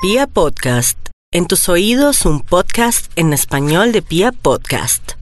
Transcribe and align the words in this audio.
Pia 0.00 0.28
Podcast, 0.28 0.96
en 1.32 1.48
tus 1.48 1.68
oídos 1.68 2.24
un 2.24 2.40
podcast 2.40 3.10
en 3.16 3.32
español 3.32 3.90
de 3.90 4.00
Pia 4.00 4.30
Podcast. 4.30 5.14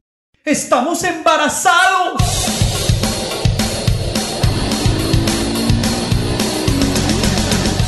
¡Estamos 0.45 1.03
embarazados! 1.03 2.21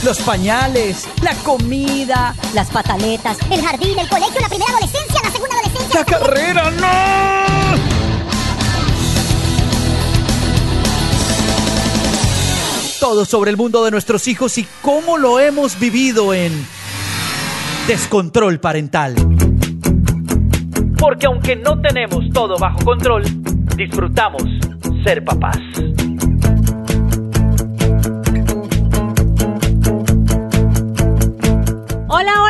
Los 0.03 0.19
pañales, 0.21 1.07
la 1.21 1.35
comida, 1.45 2.35
las 2.55 2.71
pataletas, 2.71 3.37
el 3.51 3.61
jardín, 3.61 3.99
el 3.99 4.09
colegio, 4.09 4.41
la 4.41 4.49
primera 4.49 4.71
adolescencia, 4.71 5.21
la 5.23 5.31
segunda 5.31 5.57
adolescencia. 5.57 6.01
la 6.01 6.07
carrera, 6.07 6.71
¡no! 6.71 7.99
Todo 12.99 13.27
sobre 13.27 13.51
el 13.51 13.59
mundo 13.59 13.85
de 13.85 13.91
nuestros 13.91 14.27
hijos 14.27 14.57
y 14.57 14.67
cómo 14.81 15.19
lo 15.19 15.39
hemos 15.39 15.79
vivido 15.79 16.33
en 16.33 16.78
Descontrol 17.89 18.61
Parental. 18.61 19.15
Porque 20.99 21.25
aunque 21.27 21.57
no 21.57 21.81
tenemos 21.81 22.29
todo 22.35 22.59
bajo 22.59 22.85
control, 22.85 23.23
disfrutamos 23.79 24.43
ser 25.05 25.25
papás. 25.25 25.57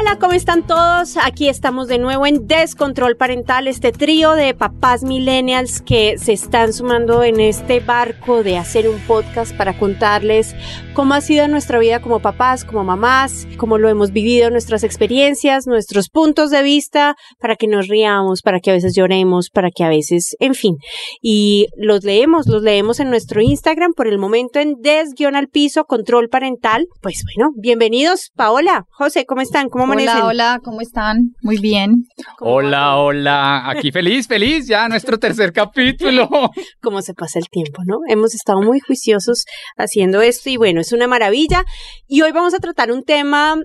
Hola, 0.09 0.19
¿cómo 0.21 0.33
están 0.33 0.67
todos? 0.67 1.19
Aquí 1.23 1.51
estamos 1.51 1.87
de 1.87 1.99
nuevo 1.99 2.27
en 2.27 2.47
Descontrol 2.47 3.19
Parental, 3.19 3.69
este 3.69 3.93
trío 3.93 4.33
de 4.33 4.55
papás 4.55 5.03
millennials 5.03 5.83
que 5.83 6.17
se 6.17 6.33
están 6.33 6.73
sumando 6.73 7.23
en 7.23 7.41
este 7.41 7.81
barco 7.81 8.43
de 8.43 8.57
hacer 8.57 8.89
un 8.89 8.99
podcast 9.01 9.55
para 9.55 9.79
contarles 9.79 10.55
cómo 10.95 11.13
ha 11.13 11.21
sido 11.21 11.47
nuestra 11.47 11.79
vida 11.79 12.01
como 12.01 12.21
papás, 12.21 12.65
como 12.65 12.85
mamás, 12.85 13.47
cómo 13.59 13.77
lo 13.77 13.91
hemos 13.91 14.11
vivido, 14.13 14.49
nuestras 14.49 14.83
experiencias, 14.83 15.67
nuestros 15.67 16.09
puntos 16.09 16.51
de 16.51 16.63
vista, 16.63 17.15
para 17.39 17.57
que 17.57 17.67
nos 17.67 17.87
riamos, 17.87 18.41
para 18.41 18.61
que 18.61 18.71
a 18.71 18.75
veces 18.75 18.97
lloremos, 18.97 19.51
para 19.51 19.71
que 19.71 19.85
a 19.85 19.91
veces, 19.91 20.37
en 20.41 20.55
fin. 20.55 20.77
Y 21.21 21.67
los 21.77 22.03
leemos, 22.03 22.47
los 22.47 22.63
leemos 22.63 22.99
en 22.99 23.11
nuestro 23.11 23.43
Instagram 23.43 23.93
por 23.93 24.09
el 24.09 24.19
momento 24.19 24.59
en 24.59 24.77
des 24.81 25.11
al 25.35 25.49
piso 25.49 25.85
control 25.85 26.31
parental. 26.31 26.87
Pues 27.03 27.23
bueno, 27.25 27.53
bienvenidos, 27.61 28.31
Paola, 28.35 28.87
José, 28.91 29.27
¿cómo 29.27 29.43
están? 29.43 29.69
¿Cómo? 29.69 29.98
Hola, 29.99 30.27
hola, 30.27 30.61
¿cómo 30.63 30.81
están? 30.81 31.35
Muy 31.43 31.59
bien. 31.59 32.05
¿Cómo 32.37 32.53
va 32.53 32.57
Hola, 32.57 32.97
hola. 32.99 33.69
Aquí 33.69 33.91
feliz, 33.91 34.29
feliz. 34.29 34.69
Ya 34.69 34.89
nuestro 34.89 35.19
tercer 35.19 35.53
capítulo. 35.53 36.29
cómo 36.81 37.03
se 37.03 37.15
pasa 37.15 37.41
el 37.41 37.49
tiempo, 37.49 37.83
¿no? 37.85 37.99
Hemos 38.07 38.35
estado 38.35 38.63
muy 38.63 38.79
juiciosos 38.79 39.45
haciendo 39.77 40.21
esto 40.21 40.51
y 40.51 40.57
bueno, 40.57 40.81
es 40.81 40.93
una 40.93 41.09
maravilla. 41.09 41.65
Y 42.07 42.23
hoy 42.23 42.31
vamos 42.31 42.55
a 42.55 42.59
tratar 42.59 42.93
un 42.93 43.03
tema 43.03 43.57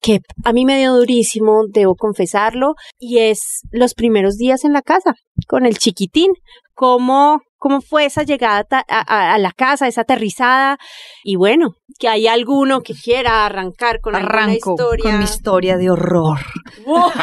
que 0.00 0.20
a 0.44 0.52
mí 0.52 0.64
me 0.64 0.78
dio 0.78 0.94
durísimo, 0.94 1.64
debo 1.68 1.96
confesarlo, 1.96 2.74
y 2.98 3.18
es 3.18 3.62
los 3.72 3.94
primeros 3.94 4.36
días 4.36 4.64
en 4.64 4.72
la 4.72 4.82
casa 4.82 5.14
con 5.48 5.66
el 5.66 5.78
chiquitín. 5.78 6.30
¿Cómo, 6.74 7.40
cómo 7.60 7.80
fue 7.80 8.06
esa 8.06 8.24
llegada 8.24 8.66
a, 8.70 8.82
a- 8.88 9.34
a 9.34 9.38
la 9.38 9.52
casa, 9.52 9.86
esa 9.86 10.00
aterrizada? 10.00 10.78
Y 11.22 11.36
bueno, 11.36 11.74
que 12.00 12.08
hay 12.08 12.26
alguno 12.26 12.80
que 12.80 12.94
quiera 12.94 13.46
arrancar 13.46 14.00
con 14.00 14.16
alguna 14.16 14.32
Arranco 14.44 14.70
historia. 14.72 15.02
con 15.04 15.18
mi 15.18 15.24
historia 15.24 15.76
de 15.76 15.90
horror. 15.90 16.38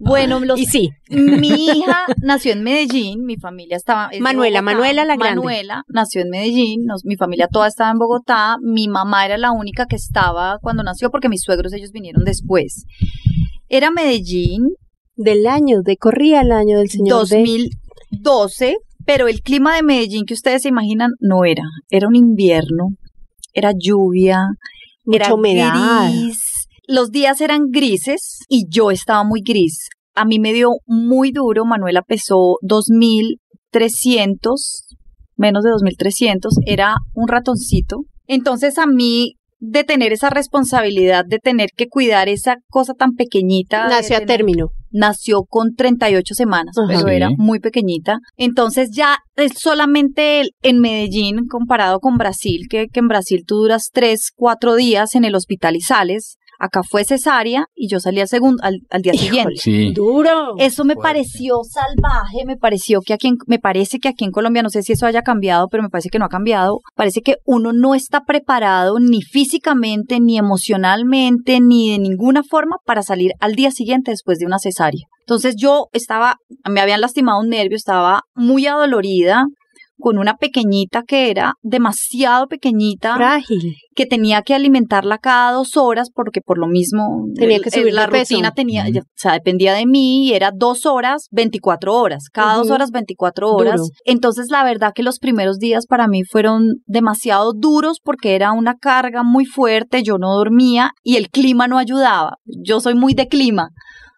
Bueno, 0.00 0.40
los, 0.40 0.58
y 0.58 0.66
sí, 0.66 0.90
mi 1.10 1.48
hija 1.48 2.04
nació 2.22 2.52
en 2.52 2.62
Medellín, 2.62 3.24
mi 3.24 3.36
familia 3.36 3.76
estaba... 3.76 4.08
es 4.10 4.20
Manuela, 4.20 4.60
Bogotá. 4.60 4.74
Manuela 4.76 5.04
la 5.04 5.16
grande. 5.16 5.36
Manuela 5.36 5.82
nació 5.88 6.22
en 6.22 6.30
Medellín, 6.30 6.84
nos- 6.86 7.04
mi 7.04 7.16
familia 7.16 7.48
toda 7.48 7.66
estaba 7.68 7.90
en 7.90 7.98
Bogotá, 7.98 8.56
mi 8.62 8.88
mamá 8.88 9.24
era 9.26 9.36
la 9.38 9.52
única 9.52 9.86
que 9.86 9.96
estaba 9.96 10.58
cuando 10.62 10.82
nació 10.82 11.10
porque 11.10 11.28
mis 11.28 11.42
suegros 11.42 11.72
ellos 11.72 11.90
vinieron 11.92 12.24
después. 12.24 12.84
Era 13.68 13.90
Medellín, 13.90 14.68
del 15.16 15.46
año, 15.46 15.82
de 15.82 15.96
corría 15.96 16.40
el 16.42 16.52
año 16.52 16.78
del 16.78 16.90
señor 16.90 17.26
de- 17.26 17.68
2012, 18.10 18.76
pero 19.04 19.28
el 19.28 19.42
clima 19.42 19.76
de 19.76 19.82
Medellín 19.82 20.24
que 20.26 20.34
ustedes 20.34 20.62
se 20.62 20.68
imaginan 20.68 21.12
no 21.20 21.44
era. 21.44 21.62
Era 21.90 22.08
un 22.08 22.16
invierno, 22.16 22.88
era 23.52 23.72
lluvia, 23.72 24.46
era 25.06 25.26
mucha 25.26 25.34
humedad. 25.34 26.10
gris. 26.10 26.40
Los 26.86 27.10
días 27.10 27.40
eran 27.40 27.70
grises 27.70 28.40
y 28.48 28.66
yo 28.68 28.90
estaba 28.90 29.24
muy 29.24 29.40
gris. 29.42 29.88
A 30.14 30.24
mí 30.24 30.38
me 30.38 30.52
dio 30.52 30.70
muy 30.86 31.32
duro. 31.32 31.64
Manuela 31.64 32.02
pesó 32.02 32.58
2300, 32.62 34.96
menos 35.36 35.64
de 35.64 35.70
2300. 35.70 36.54
Era 36.66 36.96
un 37.14 37.28
ratoncito. 37.28 38.04
Entonces 38.26 38.78
a 38.78 38.86
mí 38.86 39.37
de 39.60 39.84
tener 39.84 40.12
esa 40.12 40.30
responsabilidad 40.30 41.24
de 41.26 41.38
tener 41.38 41.70
que 41.76 41.88
cuidar 41.88 42.28
esa 42.28 42.56
cosa 42.68 42.94
tan 42.94 43.12
pequeñita. 43.14 43.88
Nació 43.88 44.16
a 44.16 44.20
tener- 44.20 44.36
término. 44.38 44.66
nació 44.90 45.42
con 45.42 45.74
38 45.74 46.34
semanas, 46.34 46.74
Ajá. 46.78 46.86
pero 46.88 47.08
Sí. 47.10 47.14
era 47.14 47.28
muy 47.36 47.60
pequeñita. 47.60 48.20
Entonces 48.38 48.88
ya 48.90 49.18
es 49.36 49.52
solamente 49.58 50.40
el- 50.40 50.50
en 50.62 50.80
Medellín 50.80 51.46
comparado 51.46 52.00
con 52.00 52.16
Brasil, 52.16 52.66
que, 52.70 52.86
que 52.88 53.00
en 53.00 53.08
Brasil 53.08 53.42
tú 53.46 53.56
duras 53.56 53.90
3, 53.92 54.30
4 54.34 54.76
días 54.76 55.14
en 55.14 55.24
el 55.24 55.34
hospital 55.34 55.76
y 55.76 55.80
sales. 55.82 56.36
Acá 56.58 56.80
fue 56.82 57.04
cesárea 57.04 57.66
y 57.74 57.88
yo 57.88 58.00
salí 58.00 58.20
al, 58.20 58.26
segundo, 58.28 58.62
al, 58.64 58.80
al 58.90 59.02
día 59.02 59.12
Híjole. 59.14 59.28
siguiente. 59.28 59.56
Sí. 59.56 59.92
Duro. 59.92 60.54
Eso 60.58 60.84
me 60.84 60.94
Fuerte. 60.94 61.08
pareció 61.08 61.54
salvaje, 61.62 62.44
me 62.44 62.56
pareció 62.56 63.00
que 63.00 63.12
aquí, 63.14 63.28
en- 63.28 63.36
me 63.46 63.58
parece 63.60 63.98
que 64.00 64.08
aquí 64.08 64.24
en 64.24 64.32
Colombia, 64.32 64.62
no 64.62 64.70
sé 64.70 64.82
si 64.82 64.92
eso 64.92 65.06
haya 65.06 65.22
cambiado, 65.22 65.68
pero 65.68 65.82
me 65.84 65.88
parece 65.88 66.08
que 66.08 66.18
no 66.18 66.24
ha 66.24 66.28
cambiado. 66.28 66.80
Parece 66.96 67.20
que 67.22 67.36
uno 67.44 67.72
no 67.72 67.94
está 67.94 68.24
preparado 68.24 68.98
ni 68.98 69.22
físicamente, 69.22 70.18
ni 70.20 70.36
emocionalmente, 70.38 71.60
ni 71.60 71.92
de 71.92 71.98
ninguna 71.98 72.42
forma 72.42 72.76
para 72.84 73.02
salir 73.02 73.32
al 73.40 73.54
día 73.54 73.70
siguiente 73.70 74.10
después 74.10 74.38
de 74.38 74.46
una 74.46 74.58
cesárea. 74.58 75.02
Entonces 75.20 75.56
yo 75.58 75.86
estaba, 75.92 76.36
me 76.68 76.80
habían 76.80 77.00
lastimado 77.02 77.40
un 77.40 77.50
nervio, 77.50 77.76
estaba 77.76 78.22
muy 78.34 78.66
adolorida 78.66 79.44
con 79.98 80.18
una 80.18 80.36
pequeñita 80.36 81.02
que 81.02 81.30
era 81.30 81.54
demasiado 81.62 82.46
pequeñita 82.46 83.16
Frágil. 83.16 83.76
que 83.94 84.06
tenía 84.06 84.42
que 84.42 84.54
alimentarla 84.54 85.18
cada 85.18 85.52
dos 85.52 85.76
horas 85.76 86.10
porque 86.14 86.40
por 86.40 86.58
lo 86.58 86.66
mismo 86.68 87.26
Tenía 87.34 87.56
el- 87.56 87.62
que 87.62 87.68
el- 87.68 87.72
subirle 87.74 87.92
la 88.00 88.08
peso. 88.08 88.34
rutina 88.34 88.52
tenía, 88.52 88.88
ya- 88.88 89.00
o 89.00 89.04
sea, 89.16 89.32
dependía 89.32 89.74
de 89.74 89.86
mí 89.86 90.26
y 90.28 90.32
era 90.34 90.50
dos 90.54 90.86
horas, 90.86 91.26
24 91.32 91.94
horas, 91.94 92.24
cada 92.32 92.54
dos 92.56 92.70
horas, 92.70 92.90
24 92.90 93.50
horas. 93.52 93.76
Duro. 93.80 93.92
Entonces 94.04 94.48
la 94.50 94.64
verdad 94.64 94.92
que 94.94 95.02
los 95.02 95.18
primeros 95.18 95.58
días 95.58 95.86
para 95.86 96.06
mí 96.08 96.22
fueron 96.24 96.74
demasiado 96.86 97.52
duros 97.52 97.98
porque 98.02 98.34
era 98.34 98.52
una 98.52 98.74
carga 98.76 99.22
muy 99.22 99.44
fuerte, 99.46 100.02
yo 100.02 100.18
no 100.18 100.32
dormía 100.34 100.92
y 101.02 101.16
el 101.16 101.28
clima 101.28 101.66
no 101.68 101.78
ayudaba. 101.78 102.36
Yo 102.44 102.80
soy 102.80 102.94
muy 102.94 103.14
de 103.14 103.28
clima. 103.28 103.70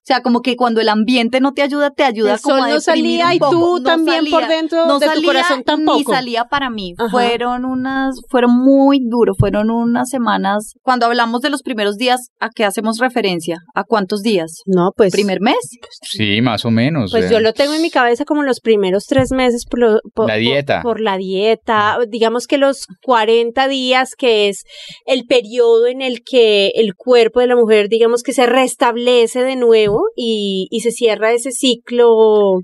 O 0.02 0.06
sea, 0.10 0.22
como 0.22 0.40
que 0.40 0.56
cuando 0.56 0.80
el 0.80 0.88
ambiente 0.88 1.40
no 1.40 1.52
te 1.52 1.60
ayuda, 1.62 1.90
te 1.90 2.04
ayuda 2.04 2.34
El 2.34 2.40
como 2.40 2.56
sol 2.56 2.70
a 2.70 2.72
no 2.74 2.80
salía 2.80 3.26
un 3.26 3.32
y 3.34 3.38
tú 3.38 3.50
No 3.50 3.82
también 3.82 4.24
por 4.30 4.48
dentro 4.48 4.86
no 4.86 4.98
de 4.98 5.08
tu 5.10 5.22
corazón 5.22 5.62
tampoco. 5.62 5.98
Ni 5.98 6.04
salía 6.04 6.44
para 6.46 6.70
mí. 6.70 6.94
Ajá. 6.96 7.10
Fueron 7.10 7.66
unas, 7.66 8.16
fueron 8.30 8.50
muy 8.58 8.98
duros, 9.06 9.36
fueron 9.38 9.70
unas 9.70 10.08
semanas. 10.08 10.72
Cuando 10.82 11.04
hablamos 11.04 11.42
de 11.42 11.50
los 11.50 11.62
primeros 11.62 11.96
días, 11.98 12.30
¿a 12.40 12.48
qué 12.48 12.64
hacemos 12.64 12.98
referencia? 12.98 13.58
¿A 13.74 13.84
cuántos 13.84 14.22
días? 14.22 14.62
No, 14.64 14.90
pues. 14.96 15.12
¿Primer 15.12 15.40
mes? 15.42 15.58
Sí, 16.02 16.40
más 16.40 16.64
o 16.64 16.70
menos. 16.70 17.10
Pues 17.10 17.26
eh. 17.26 17.28
yo 17.34 17.40
lo 17.40 17.52
tengo 17.52 17.74
en 17.74 17.82
mi 17.82 17.90
cabeza 17.90 18.24
como 18.24 18.42
los 18.42 18.60
primeros 18.60 19.04
tres 19.04 19.32
meses 19.32 19.64
por, 19.68 19.80
lo- 19.80 20.00
por- 20.14 20.28
La 20.28 20.34
por- 20.34 20.40
dieta. 20.40 20.82
Por, 20.82 21.00
la 21.00 21.18
dieta. 21.18 21.98
Digamos 22.08 22.46
que 22.46 22.56
los 22.56 22.86
40 23.02 23.68
días, 23.68 24.14
que 24.16 24.48
es 24.48 24.62
el 25.04 25.24
periodo 25.26 25.86
en 25.86 26.00
el 26.00 26.20
que 26.24 26.68
el 26.74 26.94
cuerpo 26.96 27.40
de 27.40 27.48
la 27.48 27.54
mujer, 27.56 27.88
digamos 27.90 28.22
que 28.22 28.32
se 28.32 28.46
restablece 28.46 29.42
de 29.44 29.56
nuevo 29.56 29.89
y, 30.16 30.66
y 30.70 30.80
se 30.80 30.90
cierra 30.90 31.32
ese 31.32 31.50
ciclo 31.52 32.60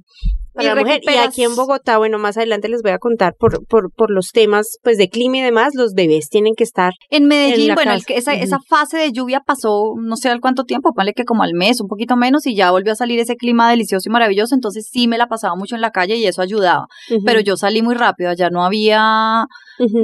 para 0.54 0.64
Y 0.64 0.74
la 0.74 0.80
mujer. 0.80 1.00
Y 1.02 1.06
recuperas- 1.06 1.28
aquí 1.28 1.44
en 1.44 1.54
Bogotá, 1.54 1.98
bueno, 1.98 2.18
más 2.18 2.38
adelante 2.38 2.70
les 2.70 2.80
voy 2.80 2.92
a 2.92 2.98
contar 2.98 3.34
por, 3.38 3.66
por, 3.66 3.92
por 3.92 4.10
los 4.10 4.30
temas 4.32 4.78
pues 4.82 4.96
de 4.96 5.10
clima 5.10 5.36
y 5.36 5.40
demás, 5.42 5.74
los 5.74 5.92
bebés 5.92 6.30
tienen 6.30 6.54
que 6.56 6.64
estar 6.64 6.92
En 7.10 7.26
Medellín, 7.26 7.74
bueno, 7.74 7.92
el 7.92 8.02
esa, 8.08 8.32
esa 8.32 8.58
fase 8.66 8.96
de 8.96 9.12
lluvia 9.12 9.40
pasó 9.40 9.92
no 10.00 10.16
sé 10.16 10.30
al 10.30 10.40
cuánto 10.40 10.64
tiempo, 10.64 10.94
ponle 10.94 11.12
que 11.12 11.24
como 11.24 11.42
al 11.42 11.52
mes, 11.52 11.78
un 11.82 11.88
poquito 11.88 12.16
menos, 12.16 12.46
y 12.46 12.54
ya 12.56 12.70
volvió 12.70 12.92
a 12.92 12.96
salir 12.96 13.20
ese 13.20 13.36
clima 13.36 13.68
delicioso 13.70 14.08
y 14.08 14.12
maravilloso, 14.12 14.54
entonces 14.54 14.88
sí 14.90 15.08
me 15.08 15.18
la 15.18 15.26
pasaba 15.26 15.56
mucho 15.56 15.74
en 15.74 15.82
la 15.82 15.90
calle 15.90 16.16
y 16.16 16.24
eso 16.24 16.40
ayudaba. 16.40 16.86
Pero 17.26 17.40
yo 17.40 17.58
salí 17.58 17.82
muy 17.82 17.94
rápido, 17.94 18.30
allá 18.30 18.48
no 18.48 18.64
había 18.64 19.44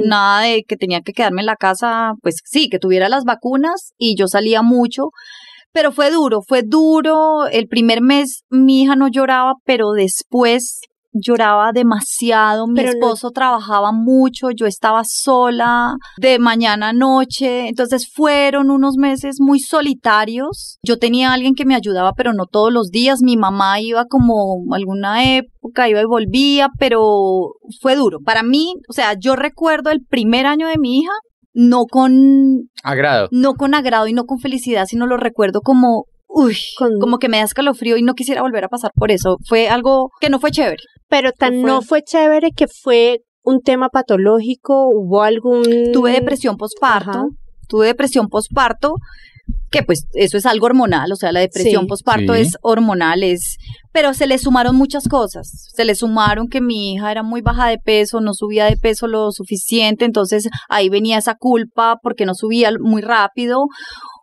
nada 0.07 0.41
de 0.41 0.63
que 0.67 0.75
tenía 0.77 1.01
que 1.01 1.13
quedarme 1.13 1.41
en 1.41 1.47
la 1.47 1.55
casa, 1.55 2.11
pues 2.21 2.35
sí, 2.45 2.69
que 2.69 2.77
tuviera 2.77 3.09
las 3.09 3.23
vacunas 3.23 3.93
y 3.97 4.15
yo 4.15 4.27
salía 4.27 4.61
mucho, 4.61 5.09
pero 5.73 5.91
fue 5.91 6.11
duro, 6.11 6.41
fue 6.47 6.61
duro. 6.63 7.47
El 7.47 7.67
primer 7.67 8.01
mes 8.01 8.43
mi 8.49 8.83
hija 8.83 8.95
no 8.95 9.07
lloraba, 9.09 9.53
pero 9.65 9.91
después 9.91 10.79
lloraba 11.15 11.71
demasiado, 11.73 12.65
mi 12.65 12.73
Pero 12.73 12.87
no- 12.93 12.97
esposo 12.97 13.29
trabajaba 13.29 13.91
mucho, 13.91 14.49
yo 14.49 14.65
estaba 14.65 15.03
sola 15.05 15.93
de 16.19 16.39
mañana 16.39 16.89
a 16.89 16.93
noche, 16.93 17.67
entonces 17.67 18.09
fueron 18.11 18.71
unos 18.71 18.95
meses 18.97 19.37
muy 19.39 19.59
solitarios. 19.59 20.79
Yo 20.83 20.97
tenía 20.97 21.29
a 21.29 21.33
alguien 21.33 21.53
que 21.53 21.65
me 21.65 21.75
ayudaba, 21.75 22.13
pero 22.13 22.33
no 22.33 22.45
todos 22.47 22.73
los 22.73 22.89
días. 22.89 23.19
Mi 23.21 23.37
mamá 23.37 23.79
iba 23.79 24.05
como 24.05 24.63
alguna 24.73 25.35
época, 25.35 25.87
iba 25.87 26.01
y 26.01 26.05
volvía, 26.05 26.69
pero 26.79 27.51
fue 27.79 27.95
duro. 27.95 28.19
Para 28.19 28.41
mí, 28.41 28.73
o 28.89 28.93
sea, 28.93 29.13
yo 29.19 29.35
recuerdo 29.35 29.91
el 29.91 30.03
primer 30.03 30.45
año 30.47 30.67
de 30.67 30.77
mi 30.79 30.99
hija 30.99 31.11
no 31.53 31.85
con, 31.85 32.69
Agrado. 32.83 33.27
no 33.31 33.53
con 33.53 33.73
agrado 33.75 34.07
y 34.07 34.13
no 34.13 34.25
con 34.25 34.39
felicidad, 34.39 34.85
sino 34.85 35.07
lo 35.07 35.17
recuerdo 35.17 35.61
como, 35.61 36.05
uy, 36.27 36.55
Con- 36.77 36.99
como 36.99 37.17
que 37.19 37.29
me 37.29 37.37
da 37.37 37.43
escalofrío 37.43 37.97
y 37.97 38.01
no 38.03 38.13
quisiera 38.15 38.41
volver 38.41 38.63
a 38.65 38.69
pasar 38.69 38.91
por 38.95 39.11
eso. 39.11 39.37
Fue 39.47 39.69
algo 39.69 40.09
que 40.19 40.29
no 40.29 40.39
fue 40.39 40.51
chévere. 40.51 40.77
Pero 41.09 41.31
tan 41.31 41.61
fue? 41.61 41.69
no 41.69 41.81
fue 41.81 42.01
chévere 42.01 42.51
que 42.55 42.67
fue 42.67 43.19
un 43.43 43.61
tema 43.61 43.89
patológico, 43.89 44.87
hubo 44.89 45.21
algún... 45.21 45.63
Tuve 45.91 46.11
depresión 46.13 46.55
posparto, 46.57 47.27
tuve 47.67 47.87
depresión 47.87 48.29
posparto, 48.29 48.95
que 49.73 49.83
pues 49.83 50.05
eso 50.13 50.37
es 50.37 50.45
algo 50.45 50.67
hormonal, 50.67 51.11
o 51.11 51.15
sea, 51.15 51.31
la 51.31 51.39
depresión 51.41 51.81
Sí. 51.83 51.87
posparto 51.87 52.35
Sí. 52.35 52.41
es 52.41 52.57
hormonal, 52.61 53.23
es, 53.23 53.57
pero 53.91 54.13
se 54.13 54.27
le 54.27 54.37
sumaron 54.37 54.75
muchas 54.75 55.07
cosas, 55.07 55.49
se 55.75 55.83
le 55.83 55.95
sumaron 55.95 56.47
que 56.47 56.61
mi 56.61 56.93
hija 56.93 57.11
era 57.11 57.23
muy 57.23 57.41
baja 57.41 57.67
de 57.67 57.79
peso, 57.79 58.21
no 58.21 58.33
subía 58.35 58.65
de 58.65 58.77
peso 58.77 59.07
lo 59.07 59.31
suficiente, 59.31 60.05
entonces 60.05 60.47
ahí 60.69 60.89
venía 60.89 61.17
esa 61.17 61.35
culpa 61.35 61.97
porque 62.01 62.25
no 62.25 62.35
subía 62.35 62.69
muy 62.79 63.01
rápido. 63.01 63.65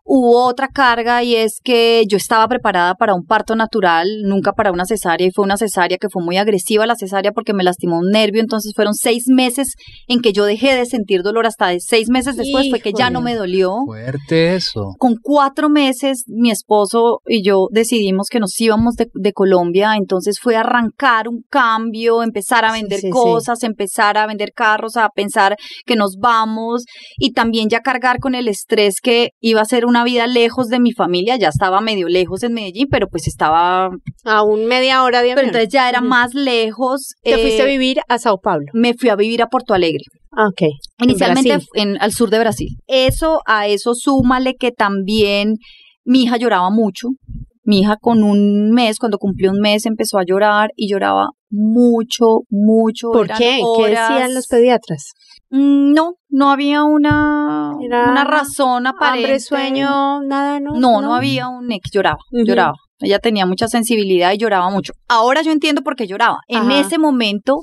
Hubo 0.04 0.44
otra 0.44 0.68
carga 0.68 1.22
y 1.22 1.36
es 1.36 1.60
que 1.62 2.04
yo 2.08 2.16
estaba 2.16 2.48
preparada 2.48 2.94
para 2.94 3.14
un 3.14 3.24
parto 3.24 3.54
natural, 3.54 4.06
nunca 4.24 4.52
para 4.52 4.72
una 4.72 4.84
cesárea, 4.84 5.26
y 5.26 5.30
fue 5.30 5.44
una 5.44 5.56
cesárea 5.56 5.98
que 5.98 6.08
fue 6.08 6.22
muy 6.22 6.36
agresiva 6.36 6.86
la 6.86 6.96
cesárea 6.96 7.32
porque 7.32 7.52
me 7.52 7.64
lastimó 7.64 7.98
un 7.98 8.10
nervio, 8.10 8.40
entonces 8.40 8.72
fueron 8.74 8.94
seis 8.94 9.24
meses 9.28 9.74
en 10.08 10.20
que 10.20 10.32
yo 10.32 10.44
dejé 10.44 10.74
de 10.74 10.86
sentir 10.86 11.22
dolor 11.22 11.46
hasta 11.46 11.68
de 11.68 11.80
seis 11.80 12.08
meses 12.08 12.36
después 12.36 12.68
fue 12.70 12.80
que 12.80 12.92
ya 12.92 13.10
no 13.10 13.20
me 13.20 13.34
dolió. 13.34 13.74
Fuerte 13.86 14.54
eso. 14.54 14.94
Con 14.98 15.16
cuatro 15.20 15.68
meses, 15.68 16.24
mi 16.26 16.50
esposo 16.50 17.20
y 17.26 17.44
yo 17.44 17.68
decidimos 17.70 18.28
que 18.30 18.40
nos 18.40 18.58
íbamos 18.60 18.94
de, 18.94 19.08
de 19.14 19.32
Colombia, 19.32 19.94
entonces 19.96 20.38
fue 20.40 20.56
arrancar 20.56 21.28
un 21.28 21.42
cambio, 21.48 22.22
empezar 22.22 22.64
a 22.64 22.72
vender 22.72 23.00
sí, 23.00 23.06
sí. 23.06 23.10
cosas, 23.10 23.62
empezar 23.62 24.16
a 24.18 24.26
vender 24.26 24.52
carros, 24.54 24.96
a 24.96 25.08
pensar 25.10 25.56
que 25.86 25.96
nos 25.96 26.16
vamos 26.16 26.84
y 27.18 27.32
también 27.32 27.68
ya 27.68 27.80
cargar 27.80 28.18
con 28.18 28.34
el 28.34 28.48
estrés 28.48 29.00
que 29.00 29.30
iba 29.40 29.60
a 29.60 29.64
ser 29.64 29.84
una 29.90 30.04
vida 30.04 30.26
lejos 30.26 30.68
de 30.68 30.80
mi 30.80 30.92
familia, 30.92 31.36
ya 31.36 31.48
estaba 31.48 31.80
medio 31.82 32.08
lejos 32.08 32.42
en 32.42 32.54
Medellín, 32.54 32.86
pero 32.90 33.06
pues 33.08 33.26
estaba, 33.26 33.90
A 34.24 34.42
un 34.42 34.64
media 34.66 35.02
hora 35.02 35.20
de 35.20 35.28
pero 35.28 35.40
avión. 35.40 35.48
entonces 35.48 35.68
ya 35.72 35.88
era 35.88 36.00
más 36.00 36.32
lejos. 36.34 37.14
Te 37.22 37.36
fuiste 37.36 37.62
a 37.62 37.66
eh, 37.66 37.68
vivir 37.70 38.00
a 38.08 38.18
Sao 38.18 38.38
Paulo. 38.40 38.66
Me 38.72 38.94
fui 38.94 39.10
a 39.10 39.16
vivir 39.16 39.42
a 39.42 39.48
Porto 39.48 39.74
Alegre. 39.74 40.04
Ah, 40.32 40.46
ok. 40.48 40.62
Inicialmente 41.02 41.58
en, 41.74 41.96
al 42.00 42.12
sur 42.12 42.30
de 42.30 42.38
Brasil. 42.38 42.68
Eso, 42.86 43.40
a 43.46 43.66
eso 43.66 43.94
súmale 43.94 44.54
que 44.54 44.70
también 44.72 45.56
mi 46.04 46.22
hija 46.22 46.36
lloraba 46.38 46.70
mucho. 46.70 47.08
Mi 47.62 47.80
hija 47.80 47.96
con 48.00 48.22
un 48.22 48.70
mes, 48.70 48.98
cuando 48.98 49.18
cumplió 49.18 49.50
un 49.50 49.60
mes, 49.60 49.84
empezó 49.86 50.18
a 50.18 50.24
llorar 50.26 50.70
y 50.76 50.90
lloraba 50.90 51.28
mucho, 51.50 52.40
mucho. 52.48 53.10
¿Por 53.10 53.26
Eran 53.26 53.38
qué? 53.38 53.56
¿Qué 53.58 53.62
horas- 53.64 54.08
decían 54.10 54.34
los 54.34 54.46
pediatras? 54.46 55.12
Mm, 55.50 55.92
No, 55.92 56.14
no 56.28 56.50
había 56.50 56.84
una, 56.84 57.72
Era 57.82 58.10
una 58.10 58.24
razón 58.24 58.86
aparente. 58.86 59.26
Hambre, 59.26 59.40
sueño, 59.40 60.22
nada, 60.22 60.60
¿no? 60.60 60.72
No, 60.74 61.00
no 61.02 61.14
había 61.14 61.48
un 61.48 61.70
ex, 61.72 61.90
lloraba, 61.90 62.18
lloraba. 62.30 62.74
Ella 63.00 63.18
tenía 63.18 63.46
mucha 63.46 63.66
sensibilidad 63.66 64.32
y 64.32 64.38
lloraba 64.38 64.70
mucho. 64.70 64.92
Ahora 65.08 65.42
yo 65.42 65.50
entiendo 65.52 65.82
por 65.82 65.96
qué 65.96 66.06
lloraba. 66.06 66.38
En 66.48 66.70
Ajá. 66.70 66.80
ese 66.80 66.98
momento 66.98 67.62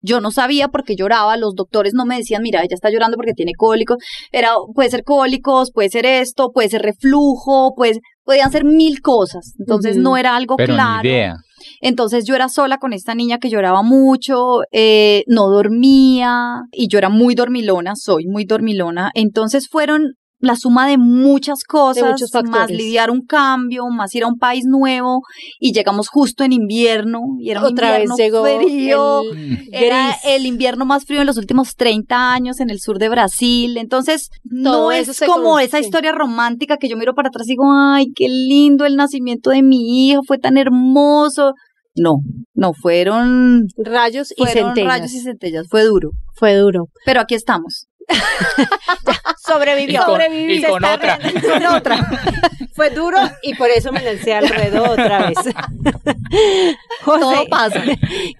yo 0.00 0.20
no 0.20 0.30
sabía 0.32 0.66
por 0.68 0.82
qué 0.82 0.96
lloraba, 0.96 1.36
los 1.36 1.54
doctores 1.54 1.92
no 1.94 2.04
me 2.04 2.16
decían, 2.16 2.42
mira, 2.42 2.60
ella 2.60 2.74
está 2.74 2.90
llorando 2.90 3.16
porque 3.16 3.34
tiene 3.34 3.52
cólicos. 3.56 3.98
Era, 4.32 4.50
puede 4.74 4.90
ser 4.90 5.04
cólicos, 5.04 5.70
puede 5.72 5.90
ser 5.90 6.06
esto, 6.06 6.50
puede 6.50 6.68
ser 6.70 6.82
reflujo, 6.82 7.74
pues 7.76 8.00
podían 8.24 8.50
ser 8.50 8.64
mil 8.64 9.00
cosas. 9.00 9.54
Entonces 9.60 9.96
no 9.96 10.16
era 10.16 10.34
algo 10.34 10.56
Pero 10.56 10.74
claro. 10.74 11.02
ni 11.04 11.08
idea. 11.08 11.36
Entonces 11.80 12.24
yo 12.24 12.34
era 12.34 12.48
sola 12.48 12.78
con 12.78 12.92
esta 12.92 13.14
niña 13.14 13.38
que 13.38 13.50
lloraba 13.50 13.82
mucho, 13.82 14.62
eh, 14.72 15.24
no 15.26 15.48
dormía 15.48 16.62
y 16.72 16.88
yo 16.88 16.98
era 16.98 17.08
muy 17.08 17.34
dormilona, 17.34 17.94
soy 17.96 18.26
muy 18.26 18.44
dormilona. 18.44 19.10
Entonces 19.14 19.68
fueron 19.68 20.14
la 20.42 20.56
suma 20.56 20.88
de 20.88 20.98
muchas 20.98 21.62
cosas, 21.62 22.20
más 22.50 22.68
lidiar 22.68 23.10
un 23.12 23.24
cambio, 23.24 23.86
más 23.90 24.12
ir 24.14 24.24
a 24.24 24.26
un 24.26 24.38
país 24.38 24.64
nuevo 24.66 25.22
y 25.60 25.72
llegamos 25.72 26.08
justo 26.08 26.42
en 26.42 26.52
invierno 26.52 27.20
y 27.38 27.50
era 27.50 27.60
un 27.60 27.66
Otra 27.66 27.92
vez 27.92 28.10
invierno 28.10 28.16
llegó 28.16 28.60
frío. 28.60 29.22
el. 29.32 29.68
Era 29.72 30.06
gris. 30.08 30.16
el 30.24 30.46
invierno 30.46 30.84
más 30.84 31.04
frío 31.04 31.20
en 31.20 31.28
los 31.28 31.38
últimos 31.38 31.76
30 31.76 32.32
años 32.32 32.58
en 32.58 32.70
el 32.70 32.80
sur 32.80 32.98
de 32.98 33.08
Brasil. 33.08 33.76
Entonces, 33.76 34.30
Todo 34.64 34.82
no 34.86 34.92
es 34.92 35.22
como 35.24 35.60
esa 35.60 35.78
historia 35.78 36.10
romántica 36.10 36.76
que 36.76 36.88
yo 36.88 36.96
miro 36.96 37.14
para 37.14 37.28
atrás 37.28 37.46
y 37.46 37.52
digo, 37.52 37.64
ay, 37.72 38.06
qué 38.12 38.28
lindo 38.28 38.84
el 38.84 38.96
nacimiento 38.96 39.50
de 39.50 39.62
mi 39.62 40.10
hijo, 40.10 40.22
fue 40.26 40.38
tan 40.38 40.56
hermoso. 40.56 41.54
No, 41.94 42.16
no, 42.54 42.72
fueron, 42.72 43.66
Rayos 43.76 44.32
y 44.32 44.42
fueron 44.42 44.68
centellas. 44.74 44.88
rayos 44.88 45.12
y 45.12 45.20
centellas, 45.20 45.66
fue 45.68 45.84
duro. 45.84 46.10
Fue 46.34 46.56
duro. 46.56 46.86
Pero 47.04 47.20
aquí 47.20 47.34
estamos. 47.34 47.86
Sobrevivió. 49.46 49.94
Y 49.94 50.04
con- 50.04 50.06
Sobreviví. 50.06 50.54
y 50.54 50.60
Se 50.60 50.68
con 50.68 50.84
está 50.84 50.94
otra. 50.94 51.18
con 51.18 51.66
otra. 51.66 52.10
Fue 52.74 52.90
duro 52.90 53.18
y 53.42 53.54
por 53.54 53.68
eso 53.70 53.92
me 53.92 54.02
lancé 54.02 54.32
al 54.34 54.48
ruedo 54.48 54.82
otra 54.92 55.26
vez. 55.28 55.36
José, 57.04 57.20
Todo 57.20 57.46
pasa. 57.50 57.82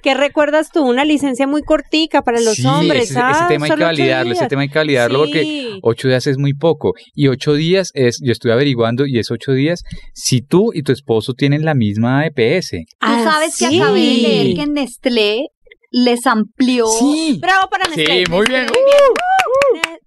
¿qué 0.02 0.14
recuerdas 0.14 0.70
tú? 0.72 0.82
Una 0.84 1.04
licencia 1.04 1.46
muy 1.46 1.62
cortica 1.62 2.22
para 2.22 2.40
los 2.40 2.54
Sí, 2.56 2.66
hombres. 2.66 3.10
ese, 3.10 3.18
ah, 3.20 3.32
ese 3.34 3.44
tema 3.48 3.66
hay 3.66 3.72
que 3.72 3.84
validarlo, 3.84 4.32
ese 4.32 4.46
tema 4.46 4.62
hay 4.62 4.68
que 4.68 4.78
validarlo 4.78 5.18
porque 5.20 5.42
Sí. 5.42 5.78
ocho 5.82 6.08
días 6.08 6.26
es 6.26 6.38
muy 6.38 6.54
poco. 6.54 6.94
Y 7.14 7.28
ocho 7.28 7.52
días 7.54 7.90
es, 7.94 8.20
yo 8.22 8.32
estuve 8.32 8.52
averiguando, 8.52 9.04
y 9.06 9.18
es 9.18 9.30
ocho 9.30 9.52
días 9.52 9.82
si 10.14 10.40
tú 10.40 10.70
y 10.72 10.82
tu 10.82 10.92
esposo 10.92 11.34
tienen 11.34 11.64
la 11.64 11.74
misma 11.74 12.24
EPS. 12.26 12.70
Tú 12.70 12.86
Ah, 13.00 13.20
sabes 13.24 13.58
que 13.58 13.66
sí. 13.68 13.80
acabé 13.80 14.00
de 14.00 14.06
leer 14.16 14.56
que 14.56 14.66
Nestlé 14.66 15.46
les 15.90 16.26
amplió. 16.26 16.86
Bravo 17.38 17.68
para 17.68 17.84
Sí, 17.92 17.96
Nestlé. 18.00 18.24
muy 18.30 18.46
bien. 18.46 18.62
Nestlé. 18.62 18.80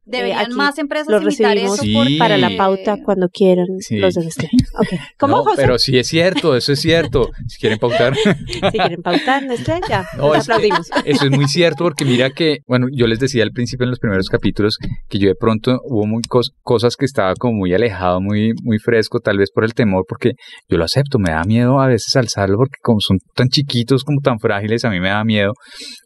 Deberían 0.05 0.39
aquí 0.39 0.53
más 0.53 0.77
empresas 0.77 1.07
Lo 1.09 1.21
imitar 1.21 1.51
recibimos 1.55 1.73
eso 1.75 1.83
Sí. 1.83 1.93
porque- 1.93 2.17
para 2.19 2.37
la 2.37 2.51
pauta 2.57 2.97
cuando 3.03 3.27
quieran 3.29 3.65
Sí. 3.79 3.97
los 3.97 4.13
de 4.13 4.23
Nestlé. 4.25 4.49
Ok. 4.77 4.99
¿Cómo, 5.17 5.37
No, 5.37 5.43
José? 5.43 5.55
pero 5.61 5.79
sí 5.79 5.97
es 5.97 6.07
cierto, 6.07 6.55
eso 6.55 6.73
es 6.73 6.79
cierto. 6.81 7.29
Si 7.47 7.59
quieren 7.59 7.79
pautar. 7.79 8.13
Si 8.47 8.77
quieren 8.77 9.01
pautar 9.01 9.43
Nestlé, 9.43 9.79
ya. 9.89 10.05
No, 10.17 10.35
es- 10.35 10.43
aplaudimos. 10.49 10.89
Eso 11.05 11.25
es 11.25 11.31
muy 11.31 11.47
cierto 11.47 11.83
porque 11.85 12.05
mira 12.05 12.29
que, 12.29 12.57
bueno, 12.67 12.87
yo 12.91 13.07
les 13.07 13.19
decía 13.19 13.43
al 13.43 13.51
principio 13.51 13.85
en 13.85 13.89
los 13.91 13.99
primeros 13.99 14.29
capítulos 14.29 14.77
que 15.09 15.17
yo 15.17 15.27
de 15.27 15.35
pronto 15.35 15.79
hubo 15.85 16.05
muy 16.05 16.21
cos- 16.29 16.51
cosas 16.61 16.95
que 16.97 17.05
estaba 17.05 17.33
como 17.35 17.53
muy 17.55 17.73
alejado, 17.73 18.21
muy, 18.21 18.51
muy 18.63 18.77
fresco, 18.79 19.19
tal 19.19 19.37
vez 19.37 19.49
por 19.51 19.63
el 19.63 19.73
temor, 19.73 20.03
porque 20.07 20.33
yo 20.69 20.77
lo 20.77 20.83
acepto, 20.85 21.17
me 21.19 21.31
da 21.31 21.43
miedo 21.45 21.79
a 21.79 21.87
veces 21.87 22.15
alzarlo 22.15 22.57
porque 22.57 22.77
como 22.81 22.99
son 22.99 23.17
tan 23.33 23.47
chiquitos, 23.49 24.03
como 24.03 24.19
tan 24.21 24.39
frágiles, 24.39 24.83
a 24.85 24.89
mí 24.89 24.99
me 24.99 25.09
da 25.09 25.23
miedo. 25.23 25.53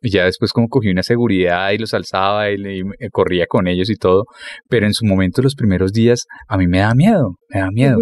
Y 0.02 0.10
ya 0.12 0.25
después 0.25 0.52
como 0.54 0.68
cogí 0.68 0.90
una 0.90 1.04
seguridad 1.04 1.72
y 1.72 1.78
los 1.80 1.94
alzaba 1.94 2.50
y, 2.52 2.57
le- 2.57 2.78
y 2.78 2.84
me- 2.84 2.95
corría 3.12 3.45
con 3.48 3.68
ellos 3.68 3.88
y 3.89 3.95
todo, 3.95 4.24
pero 4.69 4.86
en 4.86 4.94
su 4.94 5.06
momento 5.06 5.41
los 5.41 5.56
primeros 5.56 5.91
días 5.91 6.25
a 6.47 6.57
mí 6.57 6.68
me 6.68 6.80
da 6.80 6.94
miedo, 6.95 7.36
me 7.50 7.59
da 7.62 7.69
miedo, 7.71 7.97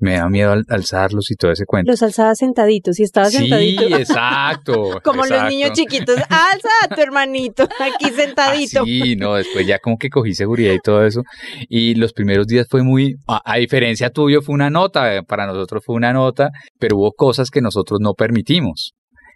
me 0.00 0.14
da 0.16 0.28
miedo 0.28 0.52
al- 0.52 0.64
alzarlos 0.68 1.30
y 1.30 1.34
todo 1.36 1.50
ese 1.52 1.64
cuento. 1.66 1.90
Los 1.90 2.02
alzaba 2.02 2.34
sentaditos 2.34 2.98
y 3.00 3.02
estaba 3.02 3.26
Sí, 3.30 3.38
sentadito. 3.38 3.82
exacto. 3.98 5.00
Como 5.04 5.24
los 5.26 5.44
niños 5.48 5.72
chiquitos. 5.72 6.16
Alza 6.16 6.68
a 6.84 6.94
tu 6.94 7.00
hermanito 7.00 7.62
aquí 7.64 8.10
sentadito. 8.14 8.80
Ah, 8.80 8.84
sí, 8.84 9.16
no, 9.16 9.34
después 9.34 9.66
ya 9.66 9.78
como 9.78 9.96
que 9.98 10.08
cogí 10.08 10.34
seguridad 10.34 10.72
y 10.72 10.78
todo 10.80 11.04
eso. 11.04 11.22
Y 11.68 11.94
los 11.94 12.12
primeros 12.12 12.46
días 12.46 12.66
fue 12.70 12.82
muy, 12.82 13.14
a, 13.28 13.40
a 13.44 13.56
diferencia 13.58 14.10
tuyo 14.10 14.42
fue 14.42 14.54
una 14.54 14.70
nota, 14.70 15.14
eh, 15.14 15.22
para 15.22 15.46
nosotros 15.46 15.82
fue 15.84 15.94
una 15.96 16.12
nota, 16.12 16.50
pero 16.78 16.96
hubo 16.96 17.12
cosas 17.12 17.50
que 17.50 17.60
nosotros 17.60 17.98
no 18.00 18.14
permitimos. 18.14 18.92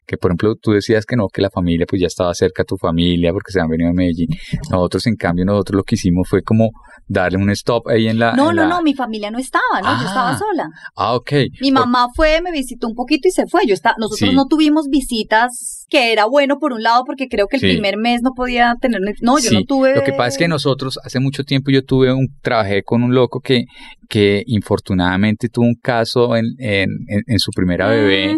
Que 0.06 0.16
por 0.16 0.30
ejemplo 0.30 0.54
tú 0.56 0.72
decías 0.72 1.06
que 1.06 1.14
no, 1.16 1.28
que 1.28 1.40
la 1.40 1.50
familia 1.50 1.86
pues 1.88 2.00
ya 2.00 2.08
estaba 2.08 2.34
cerca 2.34 2.62
a 2.62 2.64
tu 2.64 2.76
familia 2.76 3.32
porque 3.32 3.52
se 3.52 3.60
han 3.60 3.68
venido 3.68 3.90
a 3.90 3.92
Medellín. 3.92 4.28
Nosotros 4.70 5.06
en 5.06 5.14
cambio, 5.16 5.44
nosotros 5.44 5.76
lo 5.76 5.82
que 5.84 5.94
hicimos 5.94 6.28
fue 6.28 6.42
como 6.42 6.70
darle 7.06 7.38
un 7.38 7.50
stop 7.50 7.88
ahí 7.88 8.08
en 8.08 8.18
la... 8.18 8.32
No, 8.34 8.50
en 8.50 8.56
no, 8.56 8.62
la- 8.62 8.68
no, 8.68 8.82
mi 8.82 8.94
familia 8.94 9.30
no 9.30 9.38
estaba, 9.38 9.80
¿no? 9.82 9.88
Ah. 9.88 9.98
Yo 10.00 10.06
estaba 10.08 10.38
sola. 10.38 10.68
Ah, 10.96 11.14
ok. 11.14 11.32
Mi 11.60 11.70
Por- 11.72 11.80
mamá 11.86 12.08
fue, 12.14 12.40
me 12.42 12.50
visitó 12.52 12.86
un 12.88 12.94
poquito 12.94 13.28
y 13.28 13.30
se 13.30 13.46
fue. 13.46 13.62
Yo 13.66 13.74
está, 13.74 13.94
nosotros 13.98 14.30
Sí. 14.30 14.34
no 14.36 14.46
tuvimos 14.46 14.86
visitas, 14.88 15.86
que 15.88 16.12
era 16.12 16.24
bueno 16.26 16.58
por 16.58 16.72
un 16.72 16.82
lado, 16.82 17.04
porque 17.04 17.26
creo 17.28 17.46
que 17.48 17.56
el 17.56 17.60
Sí. 17.62 17.68
primer 17.72 17.96
mes 17.96 18.22
no 18.22 18.30
podía 18.34 18.74
tener. 18.80 19.00
No, 19.22 19.38
yo 19.38 19.48
Sí, 19.50 19.54
no 19.56 19.64
tuve. 19.64 19.94
Lo 19.94 20.02
que 20.04 20.12
pasa 20.12 20.28
es 20.28 20.38
que 20.38 20.48
nosotros, 20.48 20.98
hace 21.04 21.18
mucho 21.20 21.42
tiempo 21.44 21.70
yo 21.70 21.82
tuve 21.84 22.12
un, 22.12 22.28
trabajé 22.42 22.82
con 22.84 23.02
un 23.02 23.14
loco 23.14 23.40
que, 23.40 23.64
que 24.08 24.42
infortunadamente 24.46 25.48
tuvo 25.48 25.66
un 25.66 25.74
caso 25.80 26.36
en, 26.36 26.46
en, 26.58 26.90
en- 27.08 27.22
en 27.26 27.38
su 27.38 27.50
primera 27.52 27.88
bebé. 27.88 28.36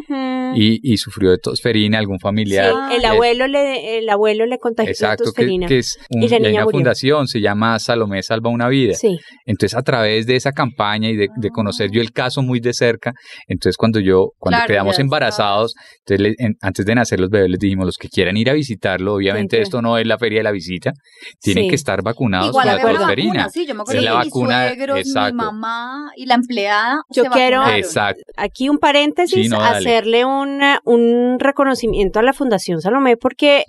Y, 0.57 0.81
y 0.83 0.97
sufrió 0.97 1.31
de 1.31 1.39
tosferina, 1.39 1.99
algún 1.99 2.19
Sí, 2.19 2.23
familiar. 2.23 2.73
el 2.93 2.99
Es- 2.99 3.05
abuelo 3.05 3.47
le 3.47 3.99
el 3.99 4.09
abuelo 4.09 4.47
le 4.47 4.59
contagió 4.59 4.91
Exacto, 4.91 5.25
que, 5.25 5.29
tosferina. 5.31 5.67
que 5.67 5.79
es 5.79 5.99
un- 6.11 6.23
Y 6.23 6.29
la 6.29 6.33
y 6.33 6.35
hay 6.37 6.41
niña 6.43 6.53
una 6.55 6.65
murió. 6.65 6.79
fundación, 6.79 7.27
se 7.29 7.41
llama 7.41 7.79
Salomé 7.79 8.23
Salva 8.23 8.51
una 8.51 8.69
Vida. 8.69 8.95
Sí. 8.95 9.19
Entonces, 9.47 9.77
a 9.77 9.83
través 9.83 10.27
de 10.27 10.37
esa 10.37 10.53
campaña 10.53 11.09
y 11.11 11.17
de, 11.17 11.29
de 11.37 11.51
conocer 11.51 11.91
yo 11.91 12.01
el 12.01 12.13
caso 12.13 12.43
muy 12.43 12.61
de 12.61 12.73
cerca, 12.75 13.13
entonces 13.49 13.77
cuando 13.77 14.01
yo, 14.01 14.31
cuando 14.39 14.59
Claro, 14.59 14.73
quedamos 14.73 14.97
ya 14.97 15.03
embarazados, 15.03 15.75
entonces 16.07 16.21
le- 16.39 16.45
en- 16.47 16.55
antes 16.61 16.85
de 16.87 16.95
nacer 16.95 17.21
los 17.21 17.31
bebés 17.31 17.51
les 17.51 17.59
dijimos, 17.59 17.87
los 17.87 17.97
que 17.97 18.09
quieran 18.09 18.37
ir 18.37 18.51
a 18.51 18.53
visitarlo, 18.53 19.15
obviamente 19.15 19.57
que- 19.57 19.63
esto 19.63 19.83
no 19.83 19.99
es 19.99 20.07
la 20.07 20.19
feria 20.19 20.39
de 20.41 20.45
la 20.45 20.53
visita, 20.53 20.93
tienen 21.41 21.65
Sí. 21.65 21.71
que 21.71 21.75
estar 21.77 22.03
vacunados 22.03 22.49
Igual 22.49 22.81
con 22.81 22.93
la 22.93 22.99
tosferina. 22.99 23.29
vacuna, 23.33 23.49
sí, 23.51 23.67
yo 23.67 23.75
me 23.75 23.83
acuerdo 23.83 24.01
Es 24.01 24.05
que 24.07 24.11
la 24.11 24.19
mis 24.19 24.27
vacuna, 24.27 24.69
suegros, 24.69 24.99
exacto. 24.99 25.33
mi 25.35 25.37
mamá 25.39 26.11
y 26.17 26.27
la 26.27 26.35
empleada 26.35 27.03
Yo 27.11 27.25
se 27.25 27.31
quiero- 27.31 27.59
vacunaron. 27.59 27.79
Exacto. 27.85 28.23
Aquí 28.37 28.69
un 28.69 28.79
paréntesis, 28.79 29.43
Sí, 29.45 29.49
no, 29.49 29.61
hacerle 29.61 30.25
un 30.25 30.42
una- 30.43 30.81
un 30.85 31.39
reconocimiento 31.39 32.19
a 32.19 32.23
la 32.23 32.33
Fundación 32.33 32.81
Salomé 32.81 33.17
porque 33.17 33.65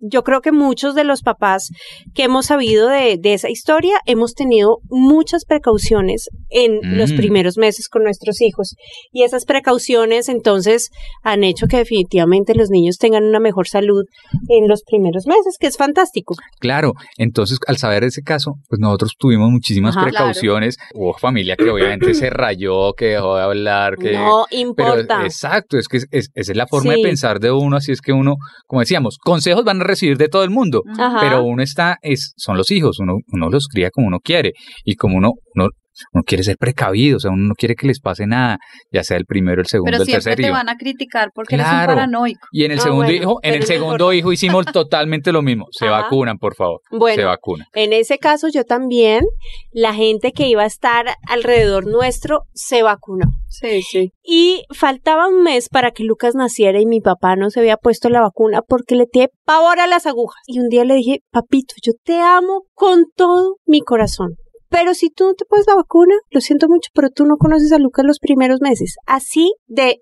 yo 0.00 0.22
creo 0.24 0.40
que 0.40 0.52
muchos 0.52 0.94
de 0.94 1.04
los 1.04 1.22
papás 1.22 1.70
que 2.14 2.24
hemos 2.24 2.46
sabido 2.46 2.88
de, 2.88 3.16
de 3.18 3.34
esa 3.34 3.48
historia 3.50 3.98
hemos 4.06 4.34
tenido 4.34 4.78
muchas 4.90 5.44
precauciones 5.44 6.28
en 6.50 6.98
los 6.98 7.12
Mm. 7.12 7.16
primeros 7.16 7.56
meses 7.58 7.88
con 7.88 8.02
nuestros 8.04 8.40
hijos 8.40 8.74
y 9.12 9.22
esas 9.22 9.44
precauciones 9.44 10.28
entonces 10.28 10.90
han 11.22 11.44
hecho 11.44 11.66
que 11.66 11.78
definitivamente 11.78 12.54
los 12.54 12.70
niños 12.70 12.98
tengan 12.98 13.24
una 13.24 13.40
mejor 13.40 13.68
salud 13.68 14.04
en 14.48 14.68
los 14.68 14.82
primeros 14.82 15.26
meses, 15.26 15.56
que 15.58 15.66
es 15.66 15.76
fantástico. 15.76 16.34
Claro, 16.60 16.92
entonces 17.16 17.58
al 17.66 17.76
saber 17.78 18.04
ese 18.04 18.22
caso, 18.22 18.54
pues 18.68 18.78
nosotros 18.80 19.12
tuvimos 19.18 19.50
muchísimas 19.50 19.96
Ajá, 19.96 20.06
precauciones. 20.06 20.76
Hubo 20.94 21.14
familia 21.14 21.56
que 21.56 21.70
obviamente 21.70 22.14
se 22.14 22.30
rayó, 22.30 22.92
que 22.94 23.06
dejó 23.06 23.36
de 23.36 23.42
hablar, 23.42 23.96
que... 23.96 24.12
no 24.12 24.44
Pero 24.50 24.60
importa. 24.60 25.22
exacto, 25.24 25.78
es 25.78 25.88
que 25.88 25.98
es- 26.16 26.26
es- 26.26 26.30
esa 26.34 26.52
es 26.52 26.56
la 26.58 26.66
forma 26.66 26.92
Sí. 26.92 27.00
de 27.00 27.08
pensar 27.08 27.40
de 27.40 27.50
uno, 27.52 27.76
así 27.76 27.92
es 27.92 28.00
que 28.00 28.12
uno, 28.12 28.36
como 28.66 28.80
decíamos, 28.80 29.18
consejos 29.18 29.64
van 29.64 29.80
a 29.80 29.84
recibir 29.84 30.16
de 30.16 30.28
todo 30.28 30.44
el 30.44 30.50
mundo, 30.50 30.82
Ajá. 30.98 31.18
pero 31.20 31.44
uno 31.44 31.62
está, 31.62 31.98
es, 32.02 32.32
son 32.36 32.56
los 32.56 32.70
hijos, 32.70 32.98
uno, 33.00 33.14
uno 33.32 33.48
los 33.50 33.66
cría 33.68 33.90
como 33.90 34.06
uno 34.08 34.18
quiere 34.22 34.52
y 34.84 34.94
como 34.96 35.16
uno, 35.16 35.32
uno, 35.54 35.68
uno 36.12 36.22
quiere 36.24 36.42
ser 36.44 36.56
precavido, 36.58 37.16
o 37.16 37.20
sea, 37.20 37.30
uno 37.30 37.48
no 37.48 37.54
quiere 37.54 37.74
que 37.74 37.86
les 37.86 38.00
pase 38.00 38.26
nada, 38.26 38.58
ya 38.92 39.02
sea 39.04 39.16
el 39.16 39.24
primero, 39.26 39.60
el 39.60 39.66
segundo, 39.66 39.90
Pero 39.92 40.02
el 40.02 40.06
siempre 40.06 40.22
tercer 40.24 40.36
te 40.36 40.48
hijo. 40.48 40.52
van 40.52 40.68
a 40.68 40.76
criticar 40.76 41.30
porque 41.34 41.54
eres 41.56 41.66
Claro. 41.66 41.92
un 41.92 41.96
paranoico. 41.98 42.46
Y 42.52 42.64
en 42.64 42.72
el 42.72 42.78
Ah, 42.78 42.82
segundo 42.82 43.04
bueno, 43.06 43.22
hijo, 43.22 43.38
en 43.42 43.54
el 43.54 43.62
segundo 43.64 44.12
hijo 44.12 44.32
hicimos 44.32 44.66
totalmente 44.72 45.32
lo 45.32 45.42
mismo. 45.42 45.66
Se 45.70 45.86
Ajá. 45.86 46.02
vacunan, 46.02 46.38
por 46.38 46.54
favor. 46.54 46.80
Se 46.90 46.96
Bueno, 46.96 47.26
vacunan. 47.26 47.66
En 47.74 47.92
ese 47.92 48.18
caso, 48.18 48.48
yo 48.48 48.64
también, 48.64 49.24
la 49.72 49.94
gente 49.94 50.32
que 50.32 50.48
iba 50.48 50.62
a 50.62 50.66
estar 50.66 51.06
alrededor 51.28 51.86
nuestro 51.86 52.42
se 52.52 52.82
vacunó. 52.82 53.26
Sí, 53.48 53.82
sí. 53.82 54.10
Y 54.22 54.64
faltaba 54.74 55.28
un 55.28 55.42
mes 55.42 55.68
para 55.68 55.90
que 55.92 56.04
Lucas 56.04 56.34
naciera 56.34 56.80
y 56.80 56.86
mi 56.86 57.00
papá 57.00 57.36
no 57.36 57.50
se 57.50 57.60
había 57.60 57.76
puesto 57.76 58.08
la 58.10 58.20
vacuna 58.20 58.60
porque 58.66 58.96
le 58.96 59.06
tiene 59.06 59.28
pavor 59.44 59.80
a 59.80 59.86
las 59.86 60.06
agujas. 60.06 60.42
Y 60.46 60.58
un 60.60 60.68
día 60.68 60.84
le 60.84 60.94
dije, 60.94 61.20
papito, 61.30 61.74
yo 61.82 61.92
te 62.04 62.20
amo 62.20 62.62
con 62.74 63.04
todo 63.14 63.56
mi 63.66 63.80
corazón. 63.80 64.34
Pero 64.68 64.94
si 64.94 65.10
tú 65.10 65.24
no 65.24 65.34
te 65.34 65.44
pones 65.44 65.66
la 65.66 65.74
vacuna, 65.74 66.14
lo 66.30 66.40
siento 66.40 66.68
mucho, 66.68 66.90
pero 66.94 67.10
tú 67.10 67.24
no 67.24 67.36
conoces 67.36 67.72
a 67.72 67.78
Lucas 67.78 68.04
los 68.04 68.18
primeros 68.18 68.60
meses. 68.60 68.96
Así 69.06 69.54
de 69.66 70.00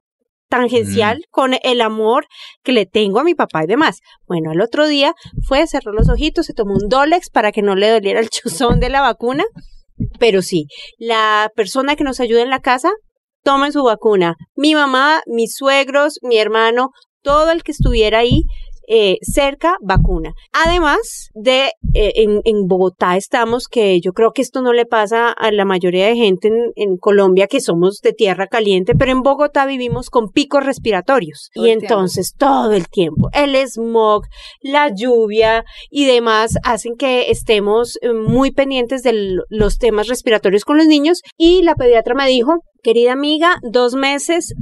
tangencial 0.48 1.24
con 1.30 1.54
el 1.62 1.80
amor 1.80 2.26
que 2.62 2.72
le 2.72 2.86
tengo 2.86 3.18
a 3.20 3.24
mi 3.24 3.34
papá 3.34 3.64
y 3.64 3.66
demás. 3.66 4.00
Bueno, 4.26 4.50
al 4.50 4.60
otro 4.60 4.86
día 4.86 5.14
fue, 5.46 5.66
cerró 5.66 5.92
los 5.92 6.08
ojitos, 6.08 6.46
se 6.46 6.54
tomó 6.54 6.74
un 6.74 6.88
Dolex 6.88 7.30
para 7.30 7.50
que 7.50 7.62
no 7.62 7.74
le 7.74 7.90
doliera 7.90 8.20
el 8.20 8.30
chuzón 8.30 8.80
de 8.80 8.90
la 8.90 9.00
vacuna. 9.00 9.44
Pero 10.18 10.42
sí, 10.42 10.66
la 10.98 11.50
persona 11.54 11.96
que 11.96 12.04
nos 12.04 12.20
ayuda 12.20 12.42
en 12.42 12.50
la 12.50 12.60
casa, 12.60 12.92
tomen 13.42 13.72
su 13.72 13.82
vacuna. 13.82 14.36
Mi 14.56 14.74
mamá, 14.74 15.22
mis 15.26 15.54
suegros, 15.54 16.18
mi 16.22 16.38
hermano, 16.38 16.90
todo 17.22 17.50
el 17.50 17.62
que 17.62 17.72
estuviera 17.72 18.18
ahí 18.18 18.44
eh, 18.88 19.16
cerca, 19.22 19.76
vacuna. 19.80 20.34
Además 20.52 21.30
de, 21.34 21.72
eh, 21.94 22.12
en, 22.16 22.40
en 22.44 22.66
Bogotá 22.66 23.16
estamos, 23.16 23.68
que 23.68 24.00
yo 24.00 24.12
creo 24.12 24.32
que 24.32 24.42
esto 24.42 24.62
no 24.62 24.72
le 24.72 24.86
pasa 24.86 25.30
a 25.30 25.50
la 25.50 25.64
mayoría 25.64 26.06
de 26.06 26.16
gente 26.16 26.48
en, 26.48 26.72
en 26.76 26.96
Colombia, 26.96 27.46
que 27.46 27.60
somos 27.60 28.00
de 28.00 28.12
tierra 28.12 28.46
caliente, 28.46 28.94
pero 28.94 29.12
en 29.12 29.22
Bogotá 29.22 29.66
vivimos 29.66 30.10
con 30.10 30.30
picos 30.30 30.64
respiratorios. 30.64 31.50
Todo 31.54 31.66
y 31.66 31.70
entonces 31.70 32.34
todo 32.36 32.72
el 32.72 32.88
tiempo, 32.88 33.28
el 33.32 33.54
smog, 33.68 34.24
la 34.60 34.90
lluvia 34.94 35.64
y 35.90 36.06
demás 36.06 36.56
hacen 36.62 36.96
que 36.96 37.30
estemos 37.30 37.98
eh, 38.02 38.12
muy 38.12 38.50
pendientes 38.50 39.02
de 39.02 39.38
los 39.48 39.78
temas 39.78 40.08
respiratorios 40.08 40.64
con 40.64 40.76
los 40.76 40.86
niños. 40.86 41.22
Y 41.36 41.62
la 41.62 41.74
pediatra 41.74 42.14
me 42.14 42.26
dijo, 42.26 42.64
querida 42.82 43.12
amiga, 43.12 43.58
dos 43.62 43.94
meses 43.94 44.54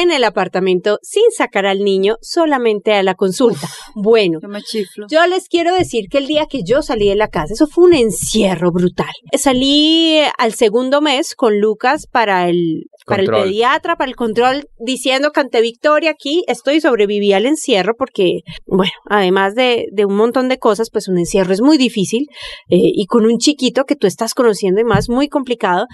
en 0.00 0.10
el 0.10 0.24
apartamento 0.24 0.98
sin 1.02 1.24
sacar 1.36 1.66
al 1.66 1.84
niño 1.84 2.16
solamente 2.22 2.92
a 2.94 3.02
la 3.02 3.14
consulta. 3.14 3.68
Bueno, 3.94 4.38
Yo 4.40 4.48
me 4.48 4.62
chiflo. 4.62 5.06
yo 5.10 5.26
les 5.26 5.48
quiero 5.48 5.74
decir 5.74 6.08
que 6.10 6.18
el 6.18 6.26
día 6.26 6.46
que 6.46 6.62
yo 6.64 6.82
salí 6.82 7.08
de 7.08 7.16
la 7.16 7.28
casa, 7.28 7.54
eso 7.54 7.66
fue 7.66 7.84
un 7.84 7.94
encierro 7.94 8.72
brutal. 8.72 9.12
Salí 9.38 10.20
al 10.38 10.54
segundo 10.54 11.00
mes 11.00 11.34
con 11.34 11.60
Lucas 11.60 12.06
para 12.06 12.48
el, 12.48 12.86
para 13.06 13.22
el 13.22 13.28
pediatra, 13.28 13.96
para 13.96 14.08
el 14.08 14.16
control, 14.16 14.68
diciendo 14.78 15.30
canté 15.32 15.60
victoria 15.60 16.10
aquí, 16.10 16.44
estoy 16.46 16.80
sobreviví 16.80 17.32
al 17.32 17.46
encierro 17.46 17.94
porque, 17.96 18.40
bueno, 18.66 18.92
además 19.08 19.54
de, 19.54 19.86
de 19.92 20.04
un 20.04 20.16
montón 20.16 20.48
de 20.48 20.58
cosas, 20.58 20.90
pues 20.90 21.08
un 21.08 21.18
encierro 21.18 21.52
es 21.52 21.60
muy 21.60 21.78
difícil 21.78 22.26
eh, 22.68 22.78
y 22.80 23.06
con 23.06 23.26
un 23.26 23.38
chiquito 23.38 23.84
que 23.84 23.96
tú 23.96 24.06
estás 24.06 24.34
conociendo 24.34 24.80
y 24.80 24.84
más, 24.84 25.08
muy 25.08 25.28
complicado. 25.28 25.86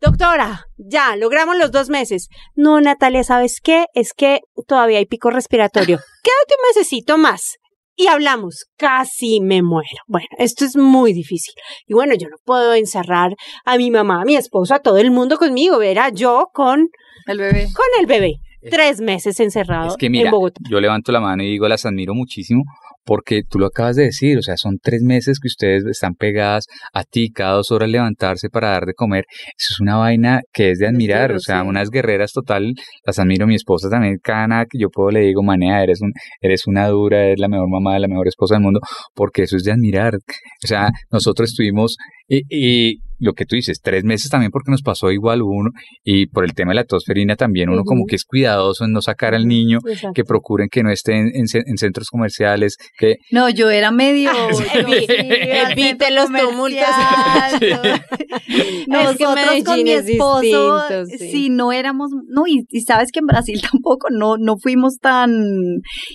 Doctora, 0.00 0.66
ya, 0.78 1.14
logramos 1.16 1.58
los 1.58 1.72
dos 1.72 1.90
meses. 1.90 2.28
No, 2.54 2.80
Natalia, 2.80 3.22
¿sabes 3.22 3.60
qué? 3.62 3.84
Es 3.92 4.14
que 4.14 4.40
todavía 4.66 4.98
hay 4.98 5.06
pico 5.06 5.30
respiratorio. 5.30 5.98
Quédate 6.22 6.54
un 6.58 6.68
mesecito 6.68 7.18
más. 7.18 7.59
Y 8.00 8.06
hablamos, 8.06 8.64
casi 8.78 9.42
me 9.42 9.62
muero. 9.62 9.84
Bueno, 10.06 10.26
esto 10.38 10.64
es 10.64 10.74
muy 10.74 11.12
difícil. 11.12 11.52
Y 11.86 11.92
bueno, 11.92 12.14
yo 12.18 12.28
no 12.30 12.36
puedo 12.46 12.72
encerrar 12.72 13.34
a 13.66 13.76
mi 13.76 13.90
mamá, 13.90 14.22
a 14.22 14.24
mi 14.24 14.36
esposo, 14.36 14.74
a 14.74 14.78
todo 14.78 14.96
el 14.96 15.10
mundo 15.10 15.36
conmigo. 15.36 15.76
Verá, 15.78 16.08
yo 16.08 16.46
con, 16.54 16.88
El 17.26 17.36
bebé. 17.38 17.66
con 17.74 17.84
el 18.00 18.06
bebé. 18.06 18.36
Tres 18.70 19.02
meses 19.02 19.38
encerrado 19.40 19.88
Es 19.88 19.96
que 19.98 20.08
mira, 20.08 20.26
en 20.26 20.30
Bogotá. 20.30 20.60
yo 20.70 20.80
levanto 20.80 21.12
la 21.12 21.20
mano 21.20 21.42
y 21.42 21.50
digo, 21.50 21.68
las 21.68 21.84
admiro 21.84 22.14
muchísimo 22.14 22.62
porque 23.04 23.42
tú 23.48 23.58
lo 23.58 23.66
acabas 23.66 23.96
de 23.96 24.04
decir, 24.04 24.38
o 24.38 24.42
sea, 24.42 24.56
son 24.56 24.78
tres 24.82 25.02
meses 25.02 25.38
que 25.40 25.48
ustedes 25.48 25.84
están 25.86 26.14
pegadas 26.14 26.66
a 26.92 27.04
ti, 27.04 27.30
cada 27.30 27.54
dos 27.54 27.70
horas 27.70 27.88
levantarse 27.88 28.48
para 28.50 28.70
dar 28.70 28.84
de 28.84 28.94
comer. 28.94 29.24
Eso 29.58 29.74
es 29.74 29.80
una 29.80 29.96
vaina 29.96 30.40
que 30.52 30.70
es 30.70 30.78
de 30.78 30.88
admirar, 30.88 31.32
o 31.32 31.40
sea, 31.40 31.62
sí. 31.62 31.68
unas 31.68 31.90
guerreras 31.90 32.32
total, 32.32 32.74
las 33.04 33.18
admiro. 33.18 33.46
Mi 33.46 33.54
esposa 33.54 33.88
también, 33.88 34.18
cada 34.22 34.46
nada 34.46 34.66
que 34.68 34.78
yo 34.78 34.90
puedo 34.90 35.10
le 35.10 35.20
digo, 35.20 35.42
manea, 35.42 35.82
eres, 35.82 36.00
un, 36.00 36.12
eres 36.40 36.66
una 36.66 36.88
dura, 36.88 37.24
eres 37.24 37.40
la 37.40 37.48
mejor 37.48 37.68
mamá, 37.68 37.98
la 37.98 38.08
mejor 38.08 38.28
esposa 38.28 38.54
del 38.54 38.62
mundo, 38.62 38.80
porque 39.14 39.42
eso 39.42 39.56
es 39.56 39.64
de 39.64 39.72
admirar. 39.72 40.14
O 40.14 40.66
sea, 40.66 40.90
nosotros 41.10 41.50
estuvimos, 41.50 41.96
y, 42.30 42.42
y 42.48 43.00
lo 43.22 43.34
que 43.34 43.44
tú 43.44 43.54
dices, 43.54 43.80
tres 43.82 44.02
meses 44.02 44.30
también 44.30 44.50
porque 44.50 44.70
nos 44.70 44.80
pasó 44.80 45.10
igual 45.12 45.42
uno, 45.42 45.68
y 46.02 46.26
por 46.28 46.42
el 46.46 46.54
tema 46.54 46.70
de 46.70 46.76
la 46.76 46.84
tosferina 46.84 47.36
también, 47.36 47.68
uno 47.68 47.82
como 47.84 48.06
que 48.06 48.16
es 48.16 48.24
cuidadoso 48.24 48.86
en 48.86 48.92
no 48.92 49.02
sacar 49.02 49.34
al 49.34 49.46
niño, 49.46 49.78
Exacto. 49.86 50.14
que 50.14 50.24
procuren 50.24 50.68
que 50.70 50.82
no 50.82 50.90
esté 50.90 51.16
en, 51.18 51.28
en 51.34 51.46
ce- 51.46 51.64
en 51.66 51.76
centros 51.76 52.08
comerciales, 52.08 52.76
que 52.98 53.16
No, 53.30 53.50
yo 53.50 53.68
era 53.68 53.90
medio. 53.90 54.30
Sí. 54.54 54.64
yo 54.74 54.88
sí, 54.88 55.06
Evite 55.18 56.10
los 56.12 56.30
tumultos. 56.32 56.80
Es 57.50 57.58
que 57.60 58.86
Nosotros 58.86 59.64
con 59.64 59.82
mi 59.82 59.90
es 59.90 60.08
esposo, 60.08 60.40
distinto, 60.40 61.06
sí. 61.18 61.30
sí. 61.30 61.50
no 61.50 61.72
éramos, 61.72 62.10
no, 62.28 62.46
y, 62.46 62.64
y 62.70 62.80
sabes 62.82 63.10
que 63.12 63.20
en 63.20 63.26
Brasil 63.26 63.60
tampoco, 63.70 64.08
no, 64.10 64.36
no 64.38 64.56
fuimos 64.58 64.98
tan, 64.98 65.30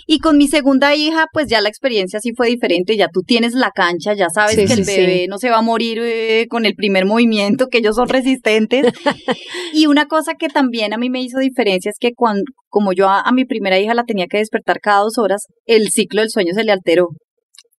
y 0.08 0.20
con 0.20 0.38
mi 0.38 0.48
segunda 0.48 0.96
hija, 0.96 1.28
pues 1.34 1.48
ya 1.50 1.62
la 1.62 1.70
experiencia 1.70 2.20
sí 2.20 2.32
fue 2.36 2.48
diferente, 2.48 2.98
ya 2.98 3.08
tú 3.14 3.22
tienes 3.22 3.54
la 3.54 3.72
cancha, 3.72 4.14
ya 4.14 4.30
sabes 4.30 4.56
Sí, 4.56 4.66
que 4.66 4.74
el 4.74 4.86
sí, 4.86 4.96
bebé 4.98 5.20
sí. 5.24 5.28
no 5.28 5.38
se 5.38 5.50
va 5.50 5.58
a 5.58 5.62
morir 5.62 6.00
eh, 6.06 6.48
con 6.50 6.66
el 6.66 6.76
primer 6.76 7.06
movimiento, 7.06 7.68
que 7.68 7.80
ellos 7.80 7.96
son 7.96 8.10
resistentes. 8.10 8.94
y 9.74 9.88
una 9.88 10.08
cosa 10.08 10.36
que 10.36 10.48
también 10.48 10.94
a 10.94 10.98
mí 10.98 11.10
me 11.10 11.22
hizo 11.22 11.40
diferencia 11.40 11.90
es 11.90 11.98
que 12.00 12.12
cuando, 12.16 12.44
como 12.70 12.94
yo 12.94 13.10
a, 13.10 13.22
a 13.22 13.32
mi 13.32 13.46
primera 13.46 13.80
hija 13.80 13.94
la 13.94 14.04
tenía 14.04 14.28
que 14.28 14.38
despertar 14.38 14.80
cada 14.80 15.02
dos 15.02 15.18
horas, 15.18 15.48
el 15.66 15.90
ciclo 15.90 16.22
del 16.22 16.30
sueño 16.30 16.54
se 16.54 16.64
le 16.64 16.72
alteró. 16.72 17.10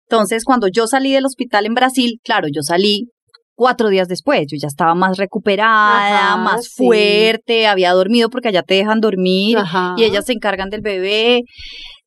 Entonces, 0.09 0.45
cuando 0.45 0.69
yo 0.69 0.87
salí 0.87 1.13
del 1.13 1.27
hospital 1.27 1.67
en 1.67 1.75
Brasil, 1.75 2.21
claro, 2.23 2.47
yo 2.53 2.63
salí 2.63 3.09
cuatro 3.57 3.89
días 3.89 4.07
después, 4.07 4.47
yo 4.51 4.57
ya 4.61 4.69
estaba 4.69 4.95
más 4.95 5.17
recuperada, 5.17 6.29
Ajá, 6.29 6.37
más 6.37 6.67
sí. 6.67 6.85
fuerte, 6.85 7.67
había 7.67 7.93
dormido 7.93 8.29
porque 8.29 8.49
allá 8.49 8.63
te 8.63 8.75
dejan 8.75 9.01
dormir 9.01 9.59
Ajá. 9.59 9.95
y 9.97 10.05
ellas 10.05 10.27
se 10.27 10.35
encargan 10.35 10.69
del 10.69 10.83
bebé. 10.83 11.43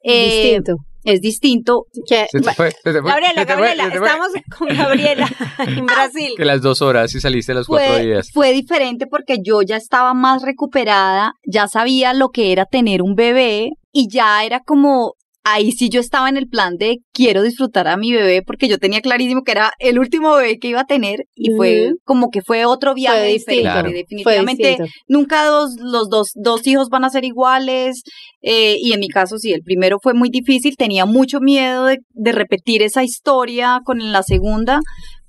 Eh, 0.03 0.41
Distinto. 0.41 0.75
Es 1.05 1.21
distinto. 1.21 1.85
Que- 2.07 2.27
se 2.29 2.41
te 2.41 2.53
fue, 2.53 2.71
se 2.71 2.91
te 2.93 3.01
fue, 3.01 3.09
Gabriela, 3.09 3.33
se 3.41 3.45
te 3.45 3.53
fue, 3.53 3.67
Gabriela, 3.75 3.83
se 3.85 3.91
te 3.91 3.97
fue. 3.99 4.07
estamos 4.07 4.27
con 4.57 4.67
Gabriela 4.67 5.29
en 5.77 5.85
Brasil. 5.85 6.33
Que 6.35 6.45
las 6.45 6.61
dos 6.61 6.81
horas 6.81 7.15
y 7.15 7.21
saliste 7.21 7.53
a 7.53 7.55
los 7.55 7.67
cuatro 7.67 7.87
Fue, 7.93 8.05
días. 8.05 8.29
fue 8.33 8.51
diferente 8.51 9.07
porque 9.07 9.37
yo 9.41 9.61
ya 9.61 9.77
estaba 9.77 10.13
más 10.13 10.41
recuperada, 10.43 11.33
ya 11.45 11.67
sabía 11.69 12.13
lo 12.13 12.29
que 12.29 12.51
era 12.51 12.65
tener 12.65 13.01
un 13.01 13.15
bebé 13.15 13.69
y 13.93 14.07
ya 14.11 14.43
era 14.43 14.59
como, 14.59 15.13
ahí 15.53 15.71
sí 15.71 15.89
yo 15.89 15.99
estaba 15.99 16.29
en 16.29 16.37
el 16.37 16.47
plan 16.47 16.77
de 16.77 16.97
quiero 17.13 17.41
disfrutar 17.43 17.87
a 17.87 17.97
mi 17.97 18.11
bebé 18.13 18.41
porque 18.41 18.67
yo 18.67 18.77
tenía 18.77 19.01
clarísimo 19.01 19.43
que 19.43 19.51
era 19.51 19.71
el 19.79 19.99
último 19.99 20.35
bebé 20.35 20.59
que 20.59 20.69
iba 20.69 20.81
a 20.81 20.85
tener 20.85 21.25
y 21.35 21.51
fue 21.55 21.91
como 22.03 22.29
que 22.29 22.41
fue 22.41 22.65
otro 22.65 22.93
viaje 22.93 23.19
Fue 23.19 23.27
distinto. 23.33 23.61
diferente. 23.61 23.81
Claro. 23.81 23.91
Definitivamente 23.91 24.77
nunca 25.07 25.45
dos, 25.45 25.75
los 25.79 26.09
dos, 26.09 26.31
dos 26.35 26.65
hijos 26.67 26.89
van 26.89 27.03
a 27.05 27.09
ser 27.09 27.25
iguales 27.25 28.03
eh, 28.41 28.77
y 28.79 28.93
en 28.93 28.99
mi 28.99 29.09
caso 29.09 29.37
sí, 29.37 29.51
el 29.51 29.61
primero 29.63 29.99
fue 30.01 30.13
muy 30.13 30.29
difícil, 30.29 30.75
tenía 30.77 31.05
mucho 31.05 31.39
miedo 31.39 31.85
de, 31.85 31.99
de 32.11 32.31
repetir 32.31 32.81
esa 32.81 33.03
historia 33.03 33.81
con 33.83 34.11
la 34.11 34.23
segunda, 34.23 34.79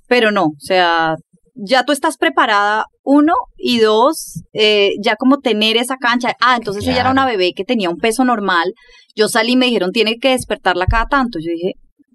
pero 0.07 0.31
no, 0.31 0.45
o 0.45 0.55
sea, 0.59 1.15
ya 1.55 1.83
tú 1.83 1.91
estás 1.91 2.17
preparada, 2.17 2.85
uno, 3.03 3.33
y 3.57 3.79
dos, 3.79 4.43
eh, 4.53 4.91
ya 5.03 5.15
como 5.15 5.39
tener 5.39 5.77
esa 5.77 5.97
cancha. 5.97 6.35
Ah, 6.41 6.55
entonces 6.55 6.87
ella 6.87 7.01
era 7.01 7.11
una 7.11 7.25
bebé 7.25 7.53
que 7.53 7.65
tenía 7.65 7.89
un 7.89 7.97
peso 7.97 8.23
normal. 8.23 8.73
Yo 9.15 9.27
salí 9.27 9.53
y 9.53 9.57
me 9.57 9.65
dijeron, 9.65 9.91
tiene 9.91 10.17
que 10.17 10.29
despertarla 10.29 10.85
cada 10.85 11.07
tanto. 11.07 11.39
Yo 11.39 11.51
dije, 11.51 11.73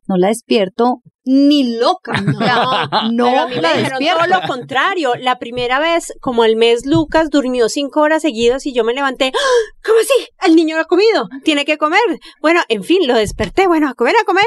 no 0.08 0.16
la 0.16 0.28
despierto 0.28 1.02
ni 1.24 1.76
loca. 1.78 2.12
O 2.12 2.38
sea, 2.38 2.88
no 3.10 3.26
Pero 3.26 3.40
a 3.40 3.46
mí 3.48 3.54
me 3.56 3.60
dijeron 3.60 3.98
despierto. 3.98 4.24
todo 4.24 4.40
lo 4.40 4.46
contrario. 4.46 5.12
La 5.18 5.38
primera 5.38 5.80
vez, 5.80 6.12
como 6.20 6.44
al 6.44 6.56
mes, 6.56 6.86
Lucas 6.86 7.30
durmió 7.30 7.68
cinco 7.68 8.00
horas 8.00 8.22
seguidas 8.22 8.64
y 8.66 8.72
yo 8.72 8.84
me 8.84 8.94
levanté. 8.94 9.32
¡Ah! 9.34 9.74
¿Cómo 9.84 9.98
así? 9.98 10.28
El 10.46 10.56
niño 10.56 10.76
no 10.76 10.82
ha 10.82 10.86
comido. 10.86 11.28
Tiene 11.44 11.64
que 11.64 11.78
comer. 11.78 12.00
Bueno, 12.40 12.62
en 12.68 12.84
fin, 12.84 13.06
lo 13.06 13.14
desperté. 13.14 13.66
Bueno, 13.66 13.88
a 13.88 13.94
comer, 13.94 14.14
a 14.20 14.24
comer. 14.24 14.46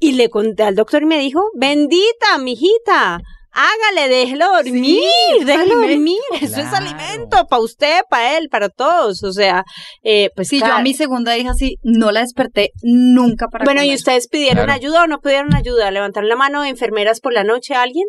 Y 0.00 0.12
le 0.12 0.28
conté 0.28 0.64
al 0.64 0.74
doctor 0.74 1.02
y 1.02 1.06
me 1.06 1.18
dijo, 1.18 1.40
bendita, 1.56 2.38
mijita. 2.38 3.20
Hágale, 3.54 4.08
déjelo 4.14 4.46
dormir, 4.52 5.00
déjelo 5.46 5.62
alimento. 5.62 5.88
dormir. 5.88 6.18
Eso 6.40 6.60
es 6.60 6.72
alimento 6.72 7.46
para 7.48 7.62
usted, 7.62 8.00
para 8.10 8.36
él, 8.36 8.48
para 8.50 8.68
todos. 8.68 9.22
O 9.22 9.32
sea, 9.32 9.64
eh, 10.02 10.30
pues 10.34 10.48
Sí, 10.48 10.58
yo 10.60 10.66
a 10.66 10.82
mi 10.82 10.92
segunda 10.92 11.38
hija 11.38 11.54
sí, 11.54 11.76
no 11.82 12.10
la 12.10 12.20
desperté 12.20 12.70
nunca 12.82 13.46
para 13.48 13.64
Bueno, 13.64 13.82
¿y 13.84 13.94
ustedes 13.94 14.26
pidieron 14.28 14.64
Claro. 14.64 14.72
ayuda 14.72 15.04
o 15.04 15.06
no 15.06 15.20
pidieron 15.20 15.54
ayuda? 15.54 15.90
¿Levantaron 15.90 16.28
la 16.28 16.36
mano 16.36 16.62
de 16.62 16.68
enfermeras 16.68 17.20
por 17.20 17.32
la 17.32 17.44
noche 17.44 17.74
a 17.74 17.82
alguien? 17.82 18.06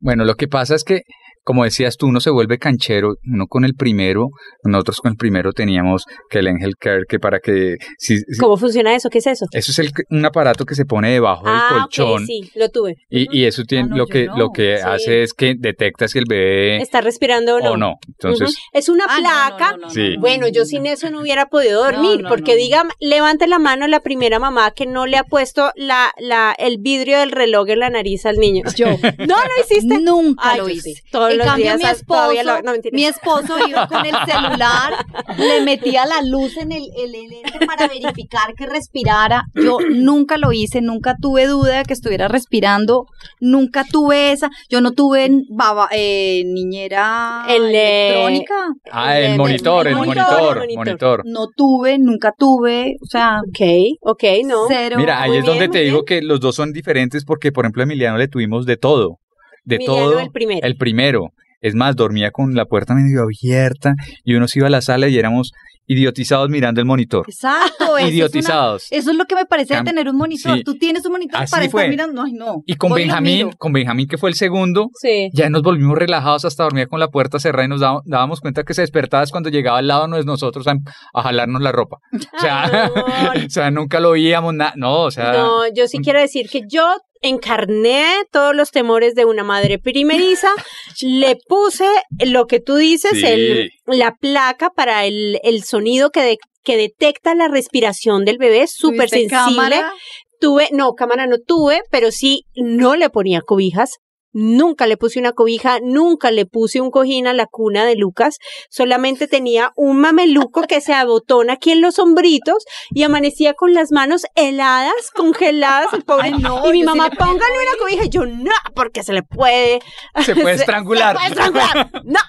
Bueno, 0.00 0.24
lo 0.24 0.34
que 0.36 0.48
pasa 0.48 0.74
es 0.74 0.82
que, 0.84 1.02
como 1.46 1.62
decías 1.62 1.96
tú, 1.96 2.08
uno 2.08 2.18
se 2.18 2.30
vuelve 2.30 2.58
canchero, 2.58 3.14
uno 3.24 3.46
con 3.46 3.64
el 3.64 3.74
primero, 3.74 4.30
nosotros 4.64 5.00
con 5.00 5.12
el 5.12 5.16
primero 5.16 5.52
teníamos 5.52 6.04
que 6.28 6.40
el 6.40 6.48
Angel 6.48 6.74
Care, 6.78 7.04
que 7.08 7.20
para 7.20 7.38
que, 7.38 7.76
si, 7.98 8.18
si- 8.18 8.38
¿Cómo 8.40 8.56
funciona 8.56 8.94
eso? 8.96 9.08
¿Qué 9.10 9.18
es 9.18 9.26
eso? 9.28 9.46
eso 9.52 9.70
es 9.70 9.78
el, 9.78 9.90
un 10.10 10.24
aparato 10.24 10.64
que 10.64 10.74
se 10.74 10.84
pone 10.84 11.12
debajo 11.12 11.44
del 11.46 11.54
ah, 11.56 11.68
colchón. 11.82 12.26
sí, 12.26 12.50
lo 12.56 12.68
tuve. 12.68 12.96
Y, 13.08 13.38
y 13.38 13.44
eso 13.44 13.62
tiene, 13.62 13.84
Ah, 13.84 13.88
no, 13.90 13.96
lo 13.98 14.06
que, 14.06 14.26
no. 14.26 14.36
lo 14.36 14.50
que 14.50 14.76
Sí. 14.78 14.82
hace 14.84 15.22
es 15.22 15.32
que 15.34 15.54
detecta 15.56 16.08
si 16.08 16.18
el 16.18 16.24
bebé 16.28 16.78
¿Está 16.78 17.00
respirando 17.00 17.56
o 17.56 17.60
no? 17.60 17.70
o 17.70 17.76
no. 17.76 17.92
Entonces. 18.08 18.56
Es 18.72 18.88
una 18.88 19.04
Ah, 19.08 19.16
no, 19.16 19.20
placa. 19.56 19.70
no, 19.72 19.76
no, 19.76 19.82
no, 19.86 19.90
Sí. 19.90 20.14
no, 20.16 20.20
Bueno, 20.20 20.46
no, 20.46 20.52
yo 20.52 20.62
no. 20.62 20.66
sin 20.66 20.86
eso 20.86 21.08
no 21.10 21.20
hubiera 21.20 21.46
podido 21.46 21.82
dormir, 21.84 22.16
No, 22.16 22.22
no, 22.24 22.28
porque 22.28 22.52
no, 22.52 22.56
no. 22.58 22.62
diga, 22.64 22.84
levante 23.00 23.46
la 23.46 23.58
mano 23.60 23.86
la 23.86 24.00
primera 24.00 24.38
mamá 24.40 24.72
que 24.72 24.86
no 24.86 25.06
le 25.06 25.16
ha 25.16 25.24
puesto 25.24 25.70
la, 25.76 26.10
la, 26.18 26.54
el 26.58 26.78
vidrio 26.80 27.20
del 27.20 27.30
reloj 27.30 27.68
en 27.68 27.78
la 27.78 27.90
nariz 27.90 28.26
al 28.26 28.36
niño. 28.38 28.64
Yo. 28.76 28.86
No, 29.26 29.36
lo 29.36 29.62
hiciste. 29.64 30.00
Nunca 30.00 30.42
Ay, 30.52 30.58
lo 30.58 30.68
hice. 30.68 30.94
sí. 30.94 31.02
En 31.36 31.38
los 31.38 31.46
cambio, 31.48 31.64
días 31.64 31.78
mi 31.78 31.84
esposo, 31.84 32.42
lo- 32.44 32.62
no, 32.62 32.72
mi 32.92 33.04
esposo 33.04 33.68
iba 33.68 33.86
con 33.88 34.04
el 34.06 34.14
celular, 34.26 34.92
le 35.38 35.60
metía 35.62 36.04
la 36.06 36.22
luz 36.22 36.56
en 36.56 36.72
el, 36.72 36.84
el, 36.96 37.66
para 37.66 37.88
verificar 37.88 38.54
que 38.56 38.66
respirara. 38.66 39.44
Yo 39.54 39.78
nunca 39.90 40.36
lo 40.38 40.52
hice, 40.52 40.80
nunca 40.80 41.14
tuve 41.20 41.46
duda 41.46 41.78
de 41.78 41.84
que 41.84 41.92
estuviera 41.94 42.28
respirando, 42.28 43.04
nunca 43.40 43.84
tuve 43.90 44.32
esa. 44.32 44.50
Yo 44.68 44.80
no 44.80 44.92
tuve 44.92 45.28
baba- 45.50 45.88
eh, 45.92 46.42
niñera 46.46 47.44
El, 47.48 47.74
eh, 47.74 48.08
electrónica. 48.08 48.54
ah, 48.92 49.18
el- 49.18 49.36
monitor, 49.38 49.86
el 49.86 49.92
el 49.92 49.98
monitor, 49.98 50.24
monitor, 50.26 50.56
el 50.56 50.76
monitor. 50.76 50.76
monitor. 50.86 51.22
No 51.26 51.46
tuve, 51.56 51.98
nunca 51.98 52.32
tuve, 52.36 52.96
o 53.02 53.06
sea, 53.06 53.40
Ok, 53.46 53.60
ok, 54.00 54.22
no. 54.44 54.64
cero. 54.68 54.96
Mira, 54.98 55.20
ahí 55.22 55.30
muy 55.30 55.38
es 55.38 55.44
donde 55.44 55.68
te 55.68 55.80
digo 55.80 56.04
que 56.04 56.22
los 56.22 56.40
dos 56.40 56.54
son 56.54 56.72
diferentes 56.72 57.24
porque, 57.24 57.52
por 57.52 57.64
ejemplo, 57.64 57.82
a 57.82 57.84
Emiliano 57.84 58.18
le 58.18 58.28
tuvimos 58.28 58.66
de 58.66 58.76
todo. 58.76 59.18
De 59.66 59.76
Emiliano, 59.76 60.10
todo. 60.12 60.20
el 60.20 60.30
primero. 60.30 60.66
El 60.66 60.76
primero. 60.76 61.32
Es 61.60 61.74
más, 61.74 61.94
dormía 61.96 62.30
con 62.30 62.54
la 62.54 62.64
puerta 62.66 62.94
medio 62.94 63.22
abierta 63.22 63.94
y 64.24 64.34
uno 64.34 64.46
se 64.48 64.58
iba 64.60 64.68
a 64.68 64.70
la 64.70 64.80
sala 64.80 65.08
y 65.08 65.18
éramos 65.18 65.52
idiotizados 65.88 66.48
mirando 66.50 66.80
el 66.80 66.86
monitor. 66.86 67.24
Exacto, 67.28 67.84
eso 67.84 67.96
es 67.98 68.02
una- 68.02 68.08
idiotizados. 68.10 68.86
Eso 68.90 69.10
es 69.12 69.16
lo 69.16 69.24
que 69.26 69.36
me 69.36 69.46
parece 69.46 69.74
de 69.76 69.82
tener 69.84 70.08
un 70.08 70.16
monitor. 70.16 70.56
sí. 70.58 70.64
Tú 70.64 70.74
tienes 70.74 71.04
un 71.06 71.12
monitor 71.12 71.40
Así 71.42 71.50
para 71.52 71.68
fue. 71.70 71.82
estar 71.82 71.90
mirando. 71.90 72.22
Ay, 72.22 72.32
no. 72.32 72.62
Y 72.66 72.74
con 72.74 72.90
Voy 72.90 73.02
y 73.02 73.04
lo 73.04 73.08
Benjamín, 73.14 73.52
con 73.56 73.72
Benjamín 73.72 74.08
que 74.08 74.18
fue 74.18 74.28
el 74.30 74.34
segundo, 74.34 74.90
Sí. 75.00 75.30
ya 75.32 75.48
nos 75.48 75.62
volvimos 75.62 75.96
relajados 75.96 76.44
hasta 76.44 76.64
dormir 76.64 76.88
con 76.88 76.98
la 77.00 77.08
puerta 77.08 77.38
cerrada 77.38 77.66
y 77.66 77.68
nos 77.68 77.80
dábamos, 78.04 78.40
cuenta 78.40 78.64
que 78.64 78.74
se 78.74 78.80
despertaba 78.82 79.22
es 79.22 79.30
cuando 79.30 79.48
llegaba 79.48 79.78
al 79.78 79.86
lado 79.86 80.08
de 80.08 80.24
nosotros 80.24 80.66
a, 80.66 80.74
a 81.14 81.22
jalarnos 81.22 81.62
la 81.62 81.70
ropa. 81.72 81.98
O 82.12 82.40
sea, 82.40 82.90
o 83.46 83.50
sea, 83.50 83.70
nunca 83.70 84.00
lo 84.00 84.10
oíamos, 84.10 84.54
nada, 84.54 84.72
no, 84.76 85.02
o 85.02 85.10
sea, 85.12 85.32
No, 85.32 85.62
yo 85.74 85.86
sí 85.86 85.98
quiero 85.98 86.20
decir 86.20 86.48
que 86.50 86.62
yo 86.68 86.84
encarné 87.28 88.04
todos 88.32 88.54
los 88.54 88.70
temores 88.70 89.14
de 89.14 89.24
una 89.24 89.44
madre 89.44 89.78
primeriza, 89.78 90.48
le 91.02 91.36
puse 91.48 91.86
lo 92.24 92.46
que 92.46 92.60
tú 92.60 92.76
dices, 92.76 93.12
Sí. 93.12 93.24
el, 93.26 93.70
la 93.86 94.14
placa 94.20 94.70
para 94.70 95.04
el, 95.06 95.38
el 95.42 95.62
sonido 95.64 96.10
que, 96.10 96.22
de- 96.22 96.38
que 96.64 96.76
detecta 96.76 97.34
la 97.34 97.48
respiración 97.48 98.24
del 98.24 98.38
bebé, 98.38 98.66
súper 98.66 99.08
¿Tuviste 99.10 99.28
sensible. 99.28 99.36
cámara? 99.56 99.92
Tuve, 100.40 100.68
no, 100.72 100.92
cámara 100.92 101.26
no 101.26 101.36
tuve, 101.38 101.82
pero 101.90 102.10
sí 102.10 102.42
no 102.56 102.96
le 102.96 103.08
ponía 103.08 103.40
cobijas. 103.40 103.96
Nunca 104.38 104.86
le 104.86 104.98
puse 104.98 105.18
una 105.18 105.32
cobija, 105.32 105.78
nunca 105.82 106.30
le 106.30 106.44
puse 106.44 106.82
un 106.82 106.90
cojín 106.90 107.26
a 107.26 107.32
la 107.32 107.46
cuna 107.46 107.86
de 107.86 107.96
Lucas, 107.96 108.36
solamente 108.68 109.28
tenía 109.28 109.72
un 109.76 109.98
mameluco 109.98 110.64
que 110.64 110.82
se 110.82 110.92
abotona 110.92 111.54
aquí 111.54 111.70
en 111.70 111.80
los 111.80 111.98
hombritos 111.98 112.66
y 112.90 113.02
amanecía 113.02 113.54
con 113.54 113.72
las 113.72 113.92
manos 113.92 114.26
heladas, 114.34 115.10
congeladas, 115.14 115.90
el 115.94 116.04
pobre. 116.04 116.24
Ay, 116.24 116.32
no, 116.34 116.68
y 116.68 116.72
mi 116.72 116.84
mamá, 116.84 117.08
póngale 117.08 117.34
una 117.38 117.78
cobija, 117.80 118.04
y 118.04 118.08
yo, 118.10 118.26
no, 118.26 118.52
porque 118.74 119.02
se 119.02 119.14
le 119.14 119.22
puede, 119.22 119.80
se 120.22 120.34
puede 120.34 120.56
estrangular. 120.56 121.16
se 121.16 121.18
puede 121.18 121.28
estrangular, 121.28 121.90
no. 122.04 122.20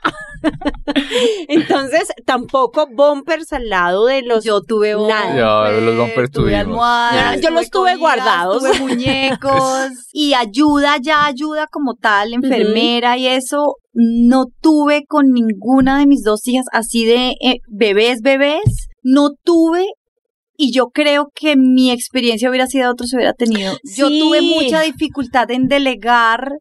Entonces, 1.48 2.12
tampoco 2.26 2.88
bumpers 2.88 3.54
al 3.54 3.70
lado 3.70 4.06
de 4.06 4.22
los 4.22 4.44
Yo 4.44 4.62
tuve 4.62 4.96
Nada. 4.96 5.36
Ya, 5.36 5.72
los 5.80 5.98
bumpers 5.98 6.32
tuve 6.32 6.56
almohadas, 6.56 7.36
Yo- 7.36 7.42
yo 7.42 7.50
los 7.52 7.70
tuve 7.70 7.96
guardados. 7.96 8.64
Tuve 8.64 8.80
muñecos 8.80 9.90
y 10.14 10.34
ayuda, 10.34 10.98
ya 11.02 11.26
ayuda 11.26 11.68
como 11.72 11.96
tal, 11.96 12.34
enfermera 12.34 13.18
y 13.18 13.28
eso. 13.28 13.76
No 13.94 14.46
tuve 14.62 15.06
con 15.08 15.32
ninguna 15.32 16.00
de 16.00 16.06
mis 16.06 16.24
dos 16.24 16.48
hijas 16.48 16.66
así 16.72 17.06
de 17.06 17.36
eh, 17.42 17.60
bebés, 17.68 18.22
bebés. 18.22 18.90
No 19.02 19.32
tuve 19.44 19.86
y 20.58 20.72
yo 20.72 20.88
creo 20.88 21.30
que 21.36 21.56
mi 21.56 21.92
experiencia 21.92 22.50
hubiera 22.50 22.68
sido 22.68 22.92
otra 22.92 23.06
si 23.06 23.16
hubiera 23.16 23.34
tenido. 23.34 23.78
Yo 23.96 24.10
tuve 24.10 24.42
mucha 24.42 24.82
dificultad 24.82 25.50
en 25.52 25.68
delegar 25.68 26.52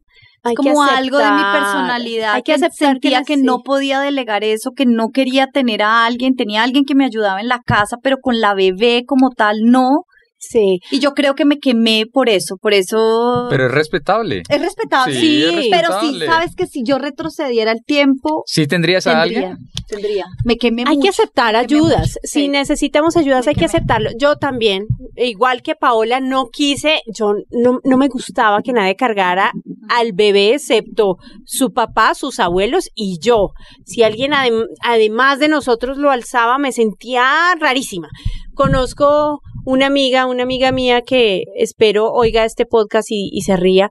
Hay 0.47 0.55
que 0.55 0.69
como 0.69 0.83
algo 0.83 1.17
de 1.17 1.31
mi 1.31 1.41
personalidad. 1.41 2.33
Hay 2.33 2.43
que 2.43 2.53
aceptar 2.53 2.99
que 2.99 3.09
sentía 3.09 3.23
que, 3.23 3.35
sí. 3.35 3.43
no 3.43 3.59
podía 3.63 3.99
delegar 3.99 4.43
eso, 4.43 4.71
que 4.71 4.85
no 4.85 5.09
quería 5.09 5.47
tener 5.47 5.81
a 5.81 6.05
alguien, 6.05 6.35
tenía 6.35 6.61
a 6.61 6.63
alguien 6.63 6.85
que 6.85 6.95
me 6.95 7.05
ayudaba 7.05 7.41
en 7.41 7.47
la 7.47 7.59
casa, 7.65 7.97
pero 8.01 8.17
con 8.21 8.39
la 8.39 8.53
bebé 8.53 9.03
como 9.05 9.29
tal 9.31 9.63
no. 9.63 10.05
Sí. 10.39 10.79
Y 10.91 10.99
yo 10.99 11.13
creo 11.13 11.33
que 11.35 11.45
me 11.45 11.57
quemé 11.59 12.05
por 12.11 12.29
eso, 12.29 12.57
por 12.57 12.73
eso 12.73 13.47
Pero 13.49 13.65
es 13.67 13.71
respetable. 13.71 14.43
es 14.47 14.61
respetable. 14.61 15.19
Sí, 15.19 15.43
es 15.43 15.67
pero 15.71 15.99
sí, 15.99 16.19
sabes 16.25 16.55
que 16.55 16.67
si 16.67 16.83
yo 16.83 16.99
retrocediera 16.99 17.71
el 17.71 17.83
tiempo, 17.83 18.43
¿Sí 18.45 18.67
tendrías 18.67 19.07
a 19.07 19.21
tendría, 19.23 19.39
alguien? 19.49 19.57
tendría. 19.87 20.25
Me 20.45 20.57
quemé 20.57 20.83
Hay 20.85 20.99
que 20.99 21.09
aceptar 21.09 21.55
ayudas. 21.55 21.99
mucho, 22.01 22.13
Si 22.23 22.41
sí. 22.41 22.47
necesitamos 22.49 23.17
ayudas, 23.17 23.45
Me 23.45 23.51
hay 23.51 23.55
que 23.55 23.65
aceptarlo. 23.65 24.11
Yo 24.19 24.35
también, 24.35 24.85
igual 25.15 25.61
que 25.63 25.73
Paola, 25.75 26.19
no 26.19 26.45
quise, 26.51 27.01
yo 27.11 27.33
no, 27.51 27.79
no 27.83 27.97
me 27.97 28.07
gustaba 28.07 28.61
que 28.61 28.73
nadie 28.73 28.95
cargara 28.95 29.51
al 29.89 30.11
bebé, 30.13 30.53
excepto 30.53 31.17
su 31.45 31.73
papá, 31.73 32.13
sus 32.13 32.39
abuelos 32.39 32.89
y 32.93 33.17
yo. 33.19 33.51
Si 33.85 34.03
alguien 34.03 34.33
adem- 34.33 34.67
además 34.81 35.39
de 35.39 35.47
nosotros 35.49 35.97
lo 35.97 36.11
alzaba, 36.11 36.57
me 36.59 36.71
sentía 36.71 37.55
rarísima. 37.59 38.09
Conozco 38.53 39.41
una 39.69 39.87
amiga, 39.87 40.25
una 40.27 40.43
amiga 40.43 40.71
mía 40.71 41.01
que 41.01 41.43
espero 41.55 42.09
oiga 42.13 42.45
este 42.45 42.65
podcast 42.65 43.11
y, 43.11 43.29
y 43.33 43.41
se 43.41 43.57
ría. 43.57 43.89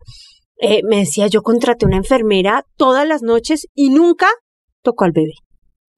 eh, 0.59 0.81
me 0.85 0.97
decía, 0.97 1.27
yo 1.27 1.43
contraté 1.43 1.85
una 1.85 1.99
enfermera 1.99 2.63
todas 2.79 3.07
las 3.07 3.21
noches 3.23 3.67
y 3.75 3.91
nunca 3.91 4.29
tocó 4.83 5.05
al 5.05 5.13
bebé. 5.13 5.35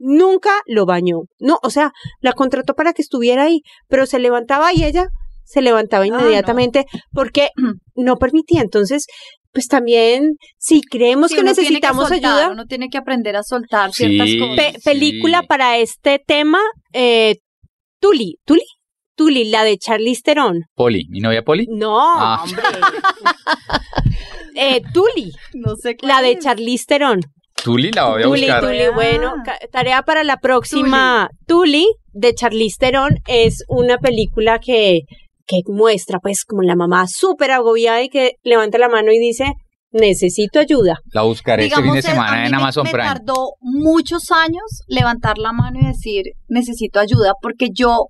Nunca 0.00 0.50
lo 0.66 0.84
bañó. 0.84 1.20
No, 1.38 1.58
o 1.62 1.70
sea, 1.70 1.92
la 2.20 2.32
contrató 2.32 2.74
para 2.74 2.92
que 2.92 3.02
estuviera 3.02 3.44
ahí, 3.44 3.60
pero 3.88 4.04
se 4.06 4.18
levantaba 4.18 4.72
y 4.74 4.82
ella 4.84 5.06
se 5.44 5.62
levantaba 5.62 6.04
Ah, 6.04 6.08
no. 6.08 6.18
inmediatamente 6.20 6.84
porque 7.12 7.50
no 7.94 8.16
permitía. 8.16 8.62
Entonces, 8.62 9.06
pues 9.52 9.68
también, 9.68 10.32
si 10.58 10.80
creemos 10.82 11.30
Sí, 11.30 11.36
que 11.36 11.42
tiene 11.42 11.50
necesitamos 11.50 12.08
soltar, 12.08 12.32
ayuda, 12.32 12.50
Uno 12.52 12.64
tiene 12.66 12.88
que 12.88 12.98
aprender 12.98 13.36
a 13.36 13.42
soltar 13.44 13.92
Sí. 13.92 14.06
ciertas 14.08 14.28
cosas. 14.40 14.56
pe- 14.56 14.72
Sí. 14.80 14.84
película 14.84 15.42
para 15.44 15.78
este 15.78 16.18
tema, 16.26 16.58
eh, 16.92 17.36
Tuli, 18.00 18.38
Tuli, 18.44 18.62
Tuli, 19.18 19.50
la 19.50 19.64
de 19.64 19.76
Charlize 19.76 20.22
Theron. 20.22 20.60
Poli, 20.74 21.06
mi 21.10 21.18
novia 21.20 21.42
Poli. 21.42 21.66
No, 21.68 21.98
Ah. 22.00 22.40
hombre. 22.44 22.62
eh, 24.54 24.80
Tuli, 24.92 25.32
No 25.54 25.76
sé 25.76 25.96
cuál 25.96 26.08
la 26.08 26.22
de 26.22 26.32
es. 26.32 26.38
Charlize 26.44 26.84
Theron. 26.86 27.20
Tuli 27.62 27.90
la 27.90 28.08
voy 28.10 28.22
a 28.22 28.24
Tuli, 28.24 28.40
buscar. 28.42 28.62
Tuli, 28.62 28.80
Ah. 28.82 28.90
bueno, 28.94 29.32
ca- 29.44 29.58
tarea 29.72 30.02
para 30.02 30.22
la 30.24 30.36
próxima. 30.38 31.28
Tuli, 31.46 31.86
de 32.12 32.32
Charlize 32.34 32.76
Theron, 32.78 33.16
es 33.26 33.64
una 33.68 33.98
película 33.98 34.58
que, 34.60 35.00
que 35.46 35.56
muestra, 35.66 36.18
pues, 36.20 36.44
como 36.44 36.62
la 36.62 36.76
mamá 36.76 37.06
súper 37.08 37.50
agobiada 37.50 38.02
y 38.02 38.08
que 38.08 38.32
levanta 38.44 38.78
la 38.78 38.88
mano 38.88 39.10
y 39.12 39.18
dice, 39.18 39.52
necesito 39.90 40.60
ayuda. 40.60 40.98
La 41.12 41.22
buscaré 41.22 41.66
este 41.66 41.82
fin 41.82 41.92
de 41.92 41.98
eh, 42.00 42.02
semana 42.02 42.44
en 42.44 42.50
me- 42.52 42.56
Amazon 42.58 42.84
me 42.84 42.90
Prime. 42.92 43.08
tardó 43.08 43.54
muchos 43.60 44.30
años 44.30 44.82
levantar 44.86 45.38
la 45.38 45.52
mano 45.52 45.80
y 45.80 45.86
decir, 45.86 46.24
necesito 46.48 47.00
ayuda, 47.00 47.32
porque 47.42 47.68
yo 47.72 48.06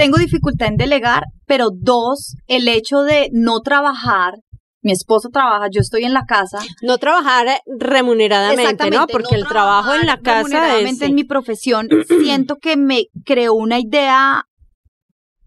tengo 0.00 0.18
dificultad 0.18 0.68
en 0.68 0.76
delegar, 0.76 1.24
pero 1.46 1.68
dos, 1.72 2.34
el 2.46 2.68
hecho 2.68 3.02
de 3.02 3.28
no 3.32 3.60
trabajar, 3.60 4.34
mi 4.82 4.92
esposo 4.92 5.28
trabaja, 5.28 5.66
yo 5.70 5.80
estoy 5.80 6.04
en 6.04 6.14
la 6.14 6.24
casa. 6.24 6.58
No 6.80 6.96
trabajar 6.96 7.46
remuneradamente, 7.78 8.90
¿no? 8.90 9.06
Porque 9.06 9.34
el 9.34 9.46
trabajo 9.46 9.94
en 9.94 10.06
la 10.06 10.16
casa 10.16 10.40
es... 10.40 10.46
remuneradamente 10.46 11.04
en 11.04 11.14
mi 11.14 11.24
profesión, 11.24 11.88
siento 12.22 12.56
que 12.56 12.78
me 12.78 13.04
creó 13.26 13.52
una 13.54 13.78
idea 13.78 14.44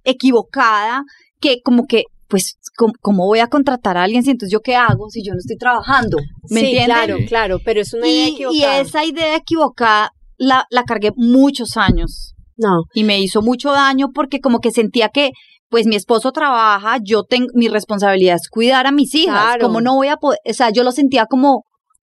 equivocada 0.03 1.03
que 1.39 1.61
como 1.63 1.85
que 1.87 2.03
pues, 2.27 2.57
¿cómo, 2.75 2.93
cómo 2.99 3.25
voy 3.25 3.39
a 3.39 3.47
contratar 3.47 3.97
a 3.97 4.03
alguien 4.03 4.23
si 4.23 4.31
entonces 4.31 4.51
yo 4.51 4.61
qué 4.61 4.75
hago 4.75 5.09
si 5.09 5.23
yo 5.23 5.33
no 5.33 5.39
estoy 5.39 5.57
trabajando? 5.57 6.17
¿Me 6.49 6.59
sí, 6.59 6.65
entienden? 6.67 6.85
claro, 6.85 7.17
claro, 7.27 7.59
pero 7.63 7.81
es 7.81 7.93
una 7.93 8.07
idea 8.07 8.27
Y, 8.27 8.29
y 8.29 8.33
equivocada. 8.33 8.79
esa 8.79 9.05
idea 9.05 9.35
equivocada 9.35 10.11
la, 10.37 10.65
la 10.69 10.83
cargué 10.83 11.11
muchos 11.15 11.77
años 11.77 12.32
No, 12.57 12.83
y 12.93 13.03
me 13.03 13.19
hizo 13.19 13.41
mucho 13.41 13.71
daño 13.71 14.09
porque 14.13 14.39
como 14.39 14.59
que 14.59 14.71
sentía 14.71 15.09
que 15.09 15.31
pues 15.69 15.87
mi 15.87 15.95
esposo 15.95 16.31
trabaja, 16.31 16.97
yo 17.03 17.23
tengo 17.23 17.47
mi 17.55 17.67
responsabilidad 17.67 18.35
es 18.35 18.47
cuidar 18.49 18.85
a 18.85 18.91
mis 18.91 19.15
hijas, 19.15 19.43
Claro. 19.43 19.65
como 19.65 19.81
no 19.81 19.95
voy 19.95 20.07
a 20.09 20.17
poder, 20.17 20.37
o 20.47 20.53
sea, 20.53 20.69
yo 20.69 20.83
lo 20.83 20.91
sentía 20.91 21.25
como 21.25 21.63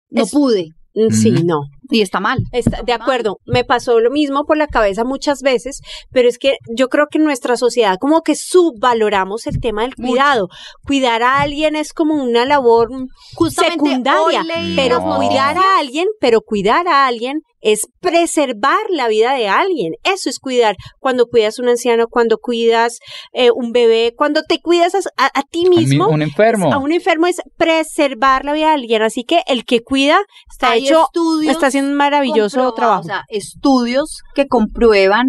no 0.10 0.24
Es- 0.24 0.32
pude 0.32 0.70
mm, 0.96 1.12
sí, 1.14 1.32
no. 1.46 1.60
y 1.92 2.02
está 2.02 2.20
mal. 2.20 2.40
Está- 2.52 2.82
de 2.82 2.94
acuerdo, 2.94 3.38
me 3.46 3.64
pasó 3.64 4.00
lo 4.00 4.10
mismo 4.10 4.46
por 4.46 4.58
la 4.58 4.66
cabeza 4.66 5.04
muchas 5.04 5.42
veces, 5.44 5.82
pero 6.12 6.28
es 6.28 6.40
que 6.40 6.56
yo 6.76 6.88
creo 6.88 7.06
que 7.12 7.20
en 7.20 7.26
nuestra 7.26 7.58
sociedad 7.58 7.98
como 8.00 8.22
que 8.22 8.36
subvaloramos 8.36 9.46
el 9.48 9.60
tema 9.60 9.84
del 9.84 9.94
Mucho. 9.98 10.10
cuidado. 10.14 10.48
Cuidar 10.86 11.22
a 11.22 11.42
alguien 11.42 11.76
es 11.76 11.94
como 11.94 12.16
una 12.16 12.46
labor 12.46 12.90
Justamente 13.36 13.74
secundaria, 13.86 14.44
pero 14.76 15.00
cuidar 15.02 15.58
a 15.58 15.78
alguien, 15.80 16.08
pero 16.20 16.42
cuidar 16.42 16.88
a 16.88 17.06
alguien 17.06 17.42
es 17.62 17.88
preservar 18.00 18.80
la 18.90 19.08
vida 19.08 19.34
de 19.34 19.48
alguien. 19.48 19.94
Eso 20.04 20.30
es 20.30 20.40
cuidar. 20.40 20.76
Cuando 21.00 21.26
cuidas 21.28 21.60
a 21.60 21.62
un 21.62 21.70
anciano, 21.70 22.08
cuando 22.08 22.38
cuidas 22.38 23.00
eh, 23.34 23.52
un 23.52 23.72
bebé, 23.72 24.14
cuando 24.16 24.42
te 24.44 24.60
cuidas 24.62 24.96
a, 24.96 25.00
a- 25.18 25.32
a 25.40 25.44
ti 25.44 25.66
A 25.66 25.70
mí, 25.70 25.78
mismo. 25.78 26.08
un 26.08 26.22
enfermo. 26.22 26.74
A 26.74 26.78
un 26.78 26.92
enfermo 26.92 27.28
es 27.28 27.42
preservar 27.58 28.46
la 28.46 28.54
vida 28.54 28.68
de 28.68 28.74
alguien, 28.74 29.02
así 29.02 29.24
que 29.24 29.42
el 29.48 29.66
que 29.66 29.82
cuida 29.84 30.20
está 30.52 30.72
Hay 30.72 30.86
hecho, 30.86 31.08
está 31.52 31.68
haciendo 31.68 31.92
un 31.92 31.98
maravilloso 31.98 32.74
trabajo. 32.74 33.02
O 33.02 33.06
sea, 33.06 33.24
estudios 33.30 34.22
que 34.36 34.48
comprueban 34.48 35.26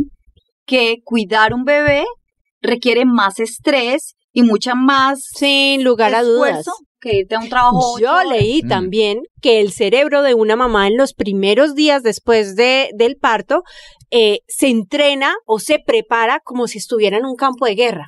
que 0.67 0.99
cuidar 1.05 1.53
un 1.55 1.65
bebé 1.65 2.05
requiere 2.63 3.05
más 3.05 3.41
estrés 3.41 4.15
y 4.33 4.43
mucha 4.43 4.75
más 4.75 5.21
Sin 5.35 5.83
lugar 5.83 6.15
a 6.15 6.23
dudas. 6.23 6.65
Que 7.01 7.17
irte 7.19 7.35
a 7.35 7.41
un 7.41 7.49
trabajo. 7.49 7.99
Yo 7.99 8.13
horas. 8.13 8.27
leí 8.29 8.63
Mm. 8.63 8.69
también 8.69 9.23
que 9.41 9.61
el 9.61 9.73
cerebro 9.73 10.23
de 10.23 10.35
una 10.35 10.57
mamá 10.57 10.87
en 10.87 10.97
los 10.97 11.15
primeros 11.15 11.75
días 11.75 12.03
después 12.03 12.57
de, 12.57 12.91
del 12.95 13.17
parto 13.17 13.63
eh, 14.13 14.41
se 14.49 14.69
entrena 14.69 15.35
o 15.47 15.59
se 15.61 15.79
prepara 15.79 16.41
como 16.45 16.67
si 16.67 16.79
estuviera 16.79 17.17
en 17.17 17.25
un 17.25 17.37
campo 17.37 17.65
de 17.67 17.75
guerra. 17.77 18.07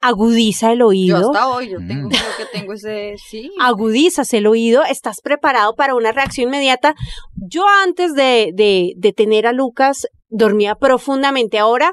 Agudiza 0.00 0.72
el 0.72 0.78
Yo 0.80 0.86
oído. 0.86 1.16
hasta 1.30 1.48
hoy, 1.48 1.68
yo 1.70 1.80
Mm. 1.80 1.88
tengo, 1.88 2.08
creo 2.08 2.22
que 2.38 2.58
tengo 2.58 2.72
ese, 2.74 3.14
sí. 3.30 3.50
agudizas 3.60 4.32
el 4.34 4.46
oído, 4.46 4.82
estás 4.84 5.20
preparado 5.20 5.74
para 5.74 5.94
una 5.94 6.12
reacción 6.12 6.48
inmediata. 6.48 6.94
Yo 7.34 7.64
antes 7.84 8.14
de, 8.14 8.50
de, 8.54 8.92
de 8.96 9.12
tener 9.12 9.46
a 9.46 9.52
Lucas 9.52 10.06
dormía 10.28 10.74
profundamente. 10.74 11.58
Ahora 11.58 11.92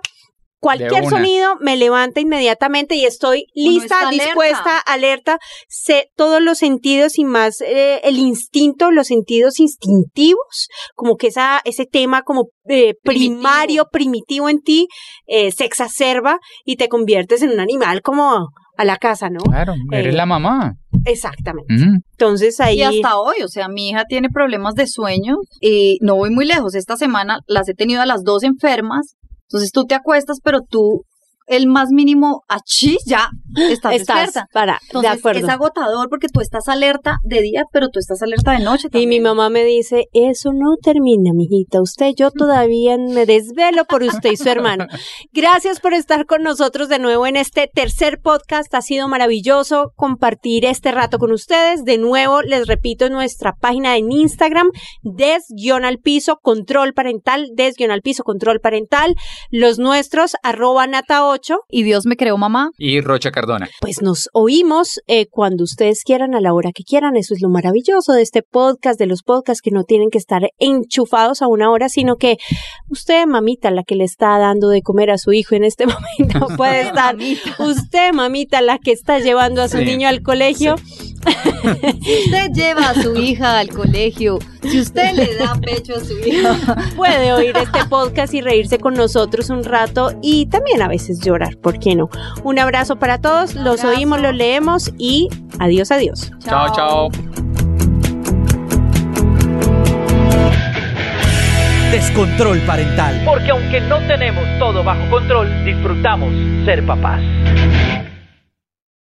cualquier 0.63 1.05
sonido 1.05 1.57
me 1.59 1.75
levanta 1.75 2.21
inmediatamente 2.21 2.95
y 2.95 3.05
estoy 3.05 3.47
lista, 3.53 4.07
alerta. 4.07 4.25
dispuesta, 4.25 4.77
alerta. 4.79 5.37
Sé 5.67 6.09
todos 6.15 6.41
los 6.41 6.57
sentidos 6.57 7.19
y 7.19 7.25
más 7.25 7.61
eh, 7.61 7.99
el 8.03 8.17
instinto, 8.17 8.89
los 8.89 9.07
sentidos 9.07 9.59
instintivos, 9.59 10.69
como 10.95 11.17
que 11.17 11.27
esa, 11.27 11.61
ese 11.65 11.85
tema 11.85 12.23
como 12.23 12.47
eh, 12.67 12.95
primario, 13.03 13.89
primitivo 13.91 14.49
en 14.49 14.61
ti, 14.61 14.87
eh, 15.27 15.51
se 15.51 15.65
exacerba 15.65 16.39
y 16.65 16.77
te 16.77 16.87
conviertes 16.87 17.41
en 17.41 17.51
un 17.51 17.59
animal 17.59 18.01
como 18.01 18.47
a 18.75 18.85
la 18.85 18.97
casa, 18.97 19.29
¿no? 19.29 19.39
Claro, 19.41 19.73
eres 19.91 20.13
Eh, 20.13 20.17
la 20.17 20.25
mamá. 20.25 20.73
Exactamente. 21.05 21.73
Entonces 22.11 22.59
ahí. 22.59 22.79
Y 22.79 22.83
hasta 22.83 23.17
hoy, 23.17 23.43
o 23.43 23.47
sea, 23.47 23.67
mi 23.67 23.89
hija 23.89 24.05
tiene 24.05 24.29
problemas 24.29 24.75
de 24.75 24.87
sueño 24.87 25.35
y 25.61 25.99
no 26.01 26.15
voy 26.15 26.31
muy 26.31 26.45
lejos. 26.45 26.73
Esta 26.75 26.97
semana 26.97 27.39
las 27.47 27.67
he 27.69 27.73
tenido 27.73 28.01
a 28.01 28.05
las 28.05 28.23
dos 28.23 28.43
enfermas. 28.43 29.15
Entonces 29.53 29.71
tú 29.71 29.85
te 29.85 29.93
acuestas, 29.93 30.39
pero 30.43 30.61
tú, 30.67 31.03
el 31.47 31.67
más 31.67 31.89
mínimo 31.91 32.43
achí, 32.47 32.97
ya 33.05 33.29
estás, 33.55 33.93
estás 33.95 34.17
despierta. 34.31 34.47
para, 34.53 34.79
Entonces 34.87 35.11
de 35.11 35.17
acuerdo. 35.17 35.39
es 35.39 35.49
agotador 35.49 36.09
porque 36.09 36.27
tú 36.27 36.41
estás 36.41 36.67
alerta 36.67 37.17
de 37.23 37.41
día, 37.41 37.63
pero 37.71 37.89
tú 37.89 37.99
estás 37.99 38.21
alerta 38.21 38.51
de 38.53 38.59
noche 38.59 38.87
Y 38.87 38.91
también. 38.91 39.09
mi 39.09 39.19
mamá 39.19 39.49
me 39.49 39.63
dice, 39.63 40.05
eso 40.13 40.51
no 40.53 40.75
termina, 40.81 41.31
mijita. 41.33 41.81
Usted, 41.81 42.11
yo 42.15 42.31
todavía 42.31 42.97
me 42.97 43.25
desvelo 43.25 43.85
por 43.85 44.03
usted 44.03 44.31
y 44.31 44.37
su 44.37 44.49
hermano. 44.49 44.87
Gracias 45.31 45.79
por 45.79 45.93
estar 45.93 46.25
con 46.25 46.43
nosotros 46.43 46.89
de 46.89 46.99
nuevo 46.99 47.27
en 47.27 47.35
este 47.35 47.69
tercer 47.73 48.19
podcast. 48.21 48.73
Ha 48.73 48.81
sido 48.81 49.07
maravilloso 49.07 49.91
compartir 49.95 50.65
este 50.65 50.91
rato 50.91 51.17
con 51.19 51.31
ustedes. 51.31 51.83
De 51.83 51.97
nuevo, 51.97 52.41
les 52.41 52.67
repito, 52.67 53.09
nuestra 53.09 53.53
página 53.53 53.97
en 53.97 54.11
Instagram, 54.11 54.69
des-al 55.01 55.97
piso, 55.99 56.37
control 56.41 56.93
parental, 56.93 57.49
des-al 57.53 58.01
piso, 58.01 58.23
control 58.23 58.59
parental. 58.59 59.15
Los 59.49 59.79
nuestros, 59.79 60.35
arroba 60.43 60.87
nata8. 61.33 61.57
Y 61.69 61.83
Dios 61.83 62.05
me 62.05 62.15
creó 62.15 62.37
mamá. 62.37 62.69
Y 62.77 63.01
Rocha 63.01 63.31
Cardona. 63.31 63.69
pues 63.81 64.01
nos 64.01 64.29
oímos 64.33 64.99
eh, 65.07 65.27
cuando 65.29 65.63
ustedes 65.63 66.03
quieran, 66.03 66.35
a 66.35 66.41
la 66.41 66.53
hora 66.53 66.71
que 66.73 66.83
quieran. 66.83 67.15
Eso 67.15 67.33
es 67.33 67.41
lo 67.41 67.49
maravilloso 67.49 68.13
de 68.13 68.21
este 68.21 68.43
podcast, 68.43 68.99
de 68.99 69.07
los 69.07 69.23
podcasts 69.23 69.61
que 69.61 69.71
no 69.71 69.83
tienen 69.83 70.09
que 70.09 70.17
estar 70.17 70.49
enchufados 70.59 71.41
a 71.41 71.47
una 71.47 71.69
hora, 71.71 71.89
sino 71.89 72.15
que 72.17 72.37
usted, 72.89 73.25
mamita, 73.25 73.71
la 73.71 73.83
que 73.83 73.95
le 73.95 74.03
está 74.03 74.37
dando 74.37 74.69
de 74.69 74.81
comer 74.81 75.11
a 75.11 75.17
su 75.17 75.31
hijo 75.33 75.55
en 75.55 75.63
este 75.63 75.85
momento, 76.19 76.47
puede 76.57 76.81
estar. 76.81 77.15
Usted, 77.59 78.13
mamita, 78.13 78.61
la 78.61 78.77
que 78.79 78.91
está 78.91 79.19
llevando 79.19 79.61
a 79.61 79.67
su 79.67 79.77
Sí. 79.77 79.85
niño 79.85 80.07
al 80.07 80.21
colegio. 80.21 80.75
Usted 81.25 82.51
lleva 82.53 82.89
a 82.89 82.93
su 83.01 83.15
hija 83.15 83.59
al 83.59 83.69
colegio. 83.69 84.39
Si 84.61 84.79
usted 84.79 85.13
le 85.13 85.35
da 85.35 85.55
pecho 85.55 85.95
a 85.95 85.99
su 85.99 86.17
hija. 86.19 86.75
Puede 86.95 87.33
oír 87.33 87.55
este 87.57 87.85
podcast 87.85 88.33
y 88.33 88.41
reírse 88.41 88.79
con 88.79 88.93
nosotros 88.93 89.49
un 89.49 89.63
rato 89.63 90.11
y 90.21 90.45
también 90.47 90.81
a 90.81 90.87
veces 90.87 91.19
llorar, 91.19 91.57
¿por 91.57 91.79
qué 91.79 91.95
no? 91.95 92.09
Un 92.43 92.59
abrazo 92.59 92.97
para 92.97 93.19
todos, 93.19 93.55
los 93.55 93.83
oímos, 93.83 94.21
los 94.21 94.33
leemos 94.33 94.91
y 94.97 95.29
adiós, 95.59 95.91
adiós. 95.91 96.31
Chao, 96.39 96.73
chao. 96.73 97.09
Descontrol 101.91 102.59
parental. 102.61 103.21
Porque 103.23 103.51
aunque 103.51 103.79
no 103.81 103.99
tenemos 104.07 104.43
todo 104.57 104.83
bajo 104.83 105.07
control, 105.11 105.47
disfrutamos 105.63 106.33
ser 106.65 106.83
papás. 106.85 107.21